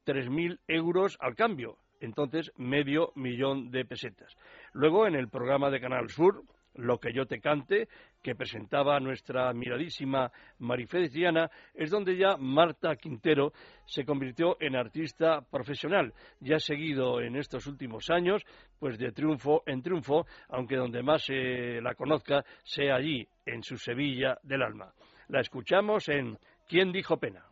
3.000 0.06 0.60
euros 0.68 1.18
al 1.20 1.36
cambio, 1.36 1.78
entonces 1.99 2.52
medio 2.58 3.12
millón 3.16 3.72
de 3.72 3.86
pesetas. 3.86 4.36
Luego, 4.74 5.08
en 5.08 5.16
el 5.16 5.30
programa 5.30 5.70
de 5.70 5.80
Canal 5.80 6.10
Sur, 6.10 6.43
Lo 6.74 6.99
que 6.99 7.12
yo 7.12 7.26
te 7.26 7.41
cante, 7.41 7.89
que 8.24 8.34
presentaba 8.34 8.97
nuestra 9.02 9.49
admiradísima 9.49 10.32
Marifé 10.60 11.10
Diana, 11.10 11.52
es 11.74 11.89
donde 11.89 12.16
ya 12.16 12.38
Marta 12.38 12.95
Quintero 12.95 13.52
se 13.86 14.06
convirtió 14.06 14.56
en 14.62 14.78
artista 14.78 15.41
profesional, 15.41 16.14
ya 16.39 16.60
seguido 16.60 17.20
en 17.20 17.36
estos 17.36 17.68
últimos 17.68 18.10
años, 18.10 18.41
pues 18.80 18.97
de 18.97 19.12
triunfo 19.12 19.64
en 19.66 19.82
triunfo, 19.82 20.26
aunque 20.47 20.78
donde 20.78 21.04
más 21.04 21.26
se 21.26 21.82
la 21.82 21.93
conozca 21.93 22.45
sea 22.64 22.95
allí, 22.95 23.28
en 23.45 23.64
su 23.64 23.76
Sevilla 23.76 24.38
del 24.43 24.62
alma. 24.62 24.93
La 25.28 25.41
escuchamos 25.41 26.08
en 26.08 26.38
¿Quién 26.70 26.93
dijo 26.93 27.18
pena? 27.18 27.43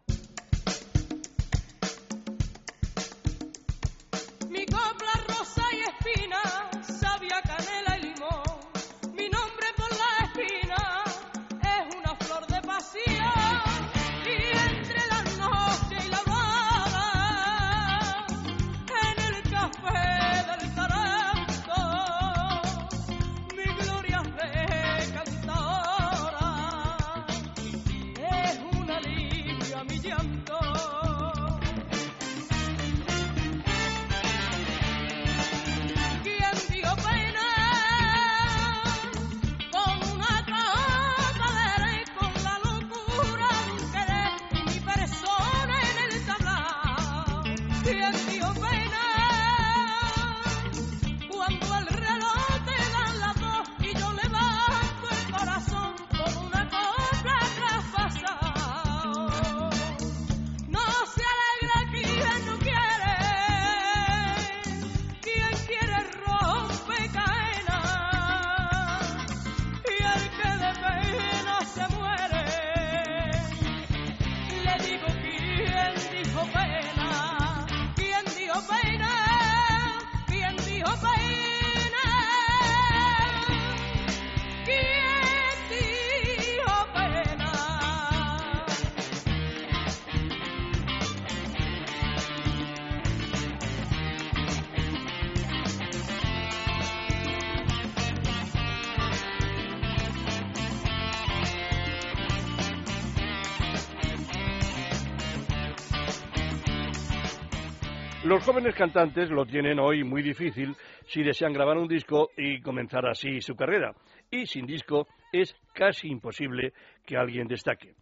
Los 108.40 108.46
jóvenes 108.46 108.74
cantantes 108.74 109.30
lo 109.30 109.46
tienen 109.46 109.80
hoy 109.80 110.06
muy 110.06 110.22
difícil 110.22 110.74
si 111.08 111.24
desean 111.24 111.52
grabar 111.52 111.78
un 111.78 111.90
disco 111.90 112.30
y 112.38 112.62
comenzar 112.62 113.06
así 113.06 113.42
su 113.42 113.54
carrera. 113.54 113.94
Y 114.32 114.46
sin 114.46 114.66
disco 114.66 115.10
es 115.34 115.54
casi 115.74 116.08
imposible 116.08 116.72
que 117.06 117.18
alguien 117.18 117.50
destaque. 117.50 117.96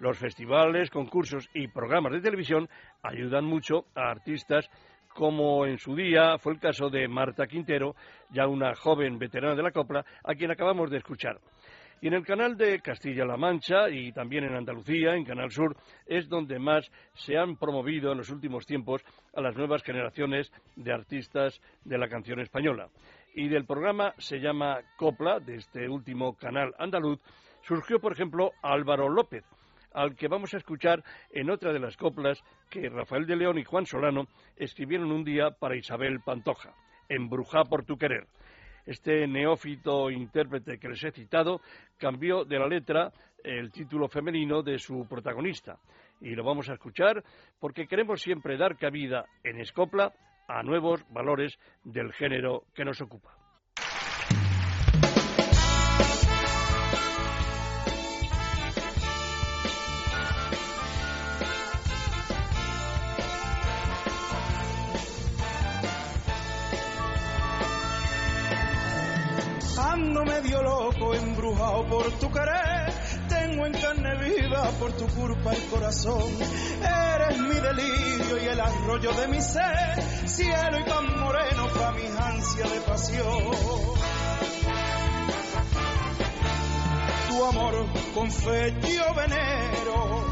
Los 0.00 0.18
festivales, 0.18 0.90
concursos 0.90 1.48
y 1.54 1.68
programas 1.68 2.12
de 2.12 2.22
televisión 2.22 2.68
ayudan 3.04 3.44
mucho 3.44 3.84
a 3.94 4.10
artistas 4.10 4.68
como 5.14 5.64
en 5.64 5.78
su 5.78 5.94
día 5.94 6.38
fue 6.38 6.54
el 6.54 6.58
caso 6.58 6.90
de 6.90 7.06
Marta 7.06 7.46
Quintero, 7.46 7.94
ya 8.30 8.48
una 8.48 8.74
joven 8.74 9.16
veterana 9.16 9.54
de 9.54 9.62
la 9.62 9.70
copla, 9.70 10.04
a 10.24 10.34
quien 10.34 10.50
acabamos 10.50 10.90
de 10.90 10.98
escuchar. 10.98 11.38
Y 12.04 12.08
en 12.08 12.12
el 12.12 12.26
canal 12.26 12.54
de 12.58 12.82
Castilla-La 12.82 13.38
Mancha 13.38 13.88
y 13.88 14.12
también 14.12 14.44
en 14.44 14.54
Andalucía, 14.54 15.14
en 15.14 15.24
Canal 15.24 15.50
Sur, 15.50 15.74
es 16.04 16.28
donde 16.28 16.58
más 16.58 16.86
se 17.14 17.38
han 17.38 17.56
promovido 17.56 18.12
en 18.12 18.18
los 18.18 18.28
últimos 18.28 18.66
tiempos 18.66 19.02
a 19.34 19.40
las 19.40 19.56
nuevas 19.56 19.82
generaciones 19.82 20.52
de 20.76 20.92
artistas 20.92 21.58
de 21.82 21.96
la 21.96 22.06
canción 22.06 22.40
española. 22.40 22.90
Y 23.34 23.48
del 23.48 23.64
programa 23.64 24.12
se 24.18 24.38
llama 24.38 24.80
Copla, 24.98 25.40
de 25.40 25.54
este 25.54 25.88
último 25.88 26.36
canal 26.36 26.74
andaluz, 26.78 27.20
surgió, 27.62 27.98
por 28.00 28.12
ejemplo, 28.12 28.52
Álvaro 28.60 29.08
López, 29.08 29.46
al 29.94 30.14
que 30.14 30.28
vamos 30.28 30.52
a 30.52 30.58
escuchar 30.58 31.02
en 31.30 31.48
otra 31.48 31.72
de 31.72 31.80
las 31.80 31.96
coplas 31.96 32.44
que 32.68 32.90
Rafael 32.90 33.24
de 33.24 33.36
León 33.36 33.58
y 33.58 33.64
Juan 33.64 33.86
Solano 33.86 34.26
escribieron 34.58 35.10
un 35.10 35.24
día 35.24 35.52
para 35.52 35.74
Isabel 35.74 36.20
Pantoja, 36.20 36.74
Embrujá 37.08 37.64
por 37.64 37.86
tu 37.86 37.96
querer. 37.96 38.26
Este 38.86 39.26
neófito 39.26 40.10
intérprete 40.10 40.78
que 40.78 40.88
les 40.88 41.02
he 41.04 41.10
citado 41.10 41.60
cambió 41.98 42.44
de 42.44 42.58
la 42.58 42.68
letra 42.68 43.12
el 43.42 43.70
título 43.70 44.08
femenino 44.08 44.62
de 44.62 44.78
su 44.78 45.06
protagonista. 45.08 45.78
Y 46.20 46.34
lo 46.34 46.44
vamos 46.44 46.68
a 46.68 46.74
escuchar 46.74 47.22
porque 47.60 47.86
queremos 47.86 48.20
siempre 48.20 48.56
dar 48.56 48.76
cabida 48.76 49.24
en 49.42 49.60
Escopla 49.60 50.12
a 50.48 50.62
nuevos 50.62 51.04
valores 51.10 51.58
del 51.84 52.12
género 52.12 52.64
que 52.74 52.84
nos 52.84 53.00
ocupa. 53.00 53.43
Ando 69.94 70.24
medio 70.24 70.60
loco, 70.60 71.14
embrujado 71.14 71.86
por 71.86 72.10
tu 72.18 72.28
querer. 72.28 72.92
Tengo 73.28 73.64
en 73.64 73.72
carne 73.74 74.16
viva 74.18 74.68
por 74.80 74.92
tu 74.94 75.06
culpa 75.06 75.52
el 75.52 75.62
corazón. 75.70 76.24
Eres 76.82 77.38
mi 77.38 77.54
delirio 77.54 78.42
y 78.42 78.46
el 78.48 78.60
arroyo 78.60 79.12
de 79.12 79.28
mi 79.28 79.40
ser. 79.40 80.02
Cielo 80.26 80.80
y 80.80 80.84
tan 80.84 81.20
moreno 81.20 81.68
pa' 81.78 81.92
mi 81.92 82.06
ansia 82.06 82.64
de 82.64 82.80
pasión. 82.80 83.44
Tu 87.28 87.44
amor 87.44 87.86
con 88.14 88.32
fe 88.32 88.74
yo 88.80 89.14
venero. 89.14 90.24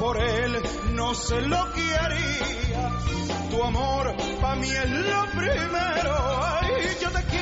Por 0.00 0.20
él 0.20 0.60
no 0.94 1.14
sé 1.14 1.42
lo 1.42 1.72
que 1.74 1.96
haría. 1.96 2.90
Tu 3.50 3.62
amor 3.62 4.16
pa' 4.40 4.56
mí 4.56 4.68
es 4.68 4.90
lo 4.90 5.26
primero. 5.30 6.55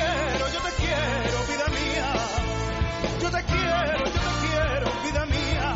Quiero, 0.05 0.47
yo 0.53 0.61
te 0.61 0.71
quiero, 0.81 1.37
vida 1.49 1.67
mía. 1.79 2.13
Yo 3.21 3.31
te 3.31 3.43
quiero, 3.43 3.97
yo 4.05 4.19
te 4.27 4.33
quiero, 4.45 4.87
vida 5.03 5.25
mía. 5.25 5.73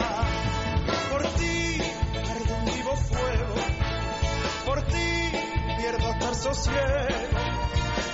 Por 1.11 1.23
ti 1.38 1.82
arde 2.32 2.53
un 2.53 2.65
vivo 2.65 2.95
fuego. 2.95 3.55
Por 4.65 4.82
ti 4.84 5.32
pierdo 5.77 6.11
hasta 6.11 6.30
el 6.30 6.36
sosiego. 6.36 7.39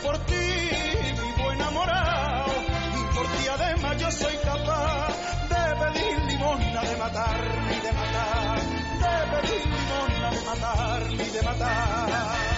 Por 0.04 0.18
ti 0.26 0.36
vivo 0.36 1.52
enamorado. 1.52 2.54
Y 3.00 3.16
por 3.16 3.28
ti 3.28 3.48
además 3.48 3.98
yo 3.98 4.12
soy 4.12 4.36
capaz 4.38 5.08
de 5.50 5.76
pedir 5.82 6.20
limosna, 6.32 6.82
de 6.82 6.96
matar 6.98 7.42
y 7.72 7.80
de 7.86 7.92
matar. 7.92 8.60
De 9.04 9.16
pedir 9.36 9.66
limosna, 9.66 10.30
de 10.32 10.42
matar 10.46 11.12
y 11.12 11.30
de 11.30 11.42
matar. 11.42 12.55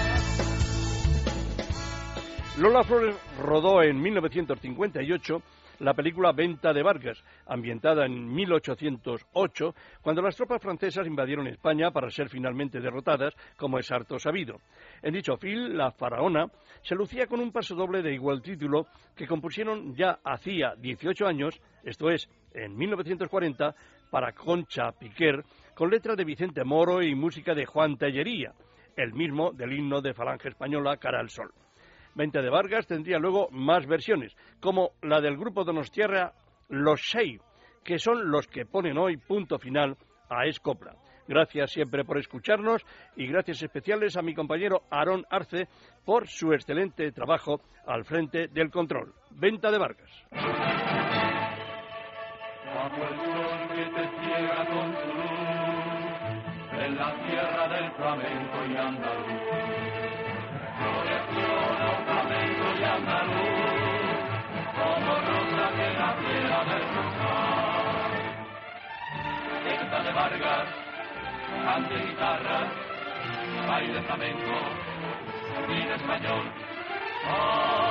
Lola 2.60 2.84
Flores 2.84 3.16
rodó 3.40 3.84
en 3.84 4.02
1958 4.02 5.44
la 5.82 5.94
película 5.94 6.32
Venta 6.32 6.74
de 6.74 6.82
Vargas, 6.82 7.24
ambientada 7.46 8.08
en 8.08 8.34
1808, 8.34 9.76
cuando 10.02 10.24
las 10.24 10.36
tropas 10.36 10.60
francesas 10.60 11.06
invadieron 11.06 11.46
España 11.46 11.92
para 11.92 12.10
ser 12.10 12.30
finalmente 12.30 12.80
derrotadas, 12.80 13.36
como 13.58 13.78
es 13.78 13.92
harto 13.92 14.18
sabido. 14.18 14.56
En 15.04 15.14
dicho 15.14 15.38
film, 15.38 15.76
la 15.76 15.92
faraona 15.92 16.48
se 16.82 16.96
lucía 16.96 17.28
con 17.28 17.42
un 17.42 17.52
paso 17.52 17.76
doble 17.76 18.02
de 18.02 18.16
igual 18.16 18.42
título 18.42 18.88
que 19.16 19.28
compusieron 19.28 19.94
ya 19.94 20.18
hacía 20.24 20.74
18 20.80 21.28
años, 21.28 21.62
esto 21.84 22.10
es, 22.10 22.28
en 22.56 22.76
1940, 22.76 23.76
para 24.10 24.32
Concha 24.32 24.92
Piquer, 24.94 25.44
con 25.76 25.92
letra 25.92 26.16
de 26.16 26.26
Vicente 26.26 26.64
Moro 26.64 27.04
y 27.04 27.14
música 27.14 27.54
de 27.54 27.68
Juan 27.68 27.98
Tellería, 27.98 28.54
el 28.96 29.14
mismo 29.14 29.52
del 29.52 29.74
himno 29.74 30.02
de 30.02 30.16
Falange 30.16 30.50
Española 30.50 30.98
Cara 30.98 31.20
al 31.20 31.30
Sol. 31.30 31.52
Venta 32.18 32.42
de 32.42 32.50
Vargas 32.50 32.88
tendría 32.88 33.20
luego 33.20 33.48
más 33.52 33.86
versiones, 33.86 34.36
como 34.60 34.94
la 35.04 35.22
del 35.22 35.38
grupo 35.38 35.64
Donostiarra 35.64 36.34
Los 36.68 37.12
Sei, 37.12 37.40
que 37.84 38.00
son 38.00 38.32
los 38.32 38.48
que 38.48 38.66
ponen 38.66 38.98
hoy 38.98 39.18
punto 39.18 39.60
final 39.60 39.96
a 40.28 40.48
Escopla. 40.48 40.96
Gracias 41.28 41.72
siempre 41.72 42.04
por 42.04 42.18
escucharnos 42.18 42.84
y 43.16 43.28
gracias 43.28 43.62
especiales 43.62 44.18
a 44.18 44.24
mi 44.24 44.34
compañero 44.34 44.82
Aarón 44.90 45.26
Arce 45.30 45.68
por 46.04 46.28
su 46.28 46.54
excelente 46.54 47.12
trabajo 47.12 47.62
al 47.86 48.04
frente 48.04 48.48
del 48.48 48.72
control. 48.72 49.14
Venta 49.30 49.70
de 49.70 49.78
Vargas. 49.78 50.10
En 56.80 56.96
la 56.96 57.14
tierra 57.28 57.68
del 57.68 57.92
y. 60.04 60.07
Venta 69.98 70.10
de 70.10 70.16
Vargas, 70.16 70.68
cante 71.66 71.96
guitarras, 71.96 72.70
baile 73.68 74.02
flamenco, 74.04 74.56
cine 75.66 75.96
español. 75.96 76.52
Es 77.26 77.87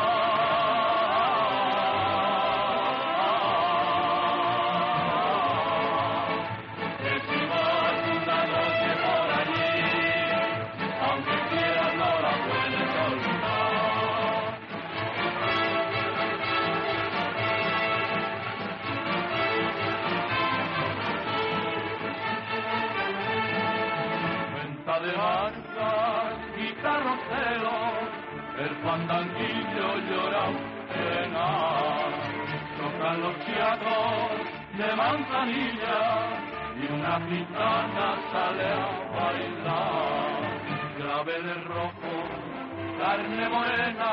fandanguillo 28.87 29.89
llora 30.09 30.47
pena. 30.93 31.49
Tocan 32.79 33.21
los 33.21 33.35
chiatos 33.45 34.31
de 34.79 34.89
manzanilla 35.03 35.99
y 36.81 36.93
una 36.95 37.15
gitana 37.29 38.07
sale 38.31 38.69
a 38.73 38.89
bailar. 39.17 40.27
De 41.27 41.55
rojo, 41.55 42.15
carne 43.01 43.49
morena, 43.49 44.13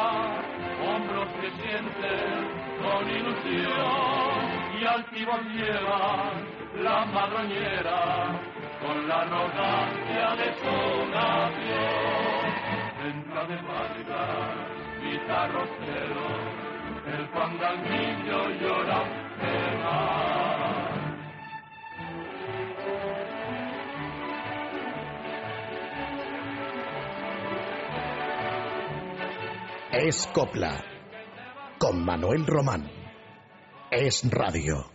hombros 0.83 1.27
que 1.39 1.49
sienten 1.61 2.33
con 2.81 3.09
ilusión 3.09 4.43
y 4.79 4.85
altivos 4.85 5.41
llevan 5.53 6.33
la 6.81 7.05
madroñera 7.05 8.01
con 8.81 9.07
la 9.07 9.21
arrogancia 9.21 10.35
de 10.41 10.53
su 10.59 11.11
nación. 11.11 12.32
Entra 13.43 13.55
de 13.55 13.61
Vargas, 13.63 14.55
guitarrocero, 15.01 16.27
el 17.07 17.27
fandanguillo 17.27 18.49
llora 18.61 19.03
pena. 19.37 19.97
Es 29.91 30.27
Copla. 30.27 30.83
Con 31.79 32.05
Manuel 32.05 32.45
Román. 32.45 32.89
Es 33.91 34.23
Radio. 34.31 34.92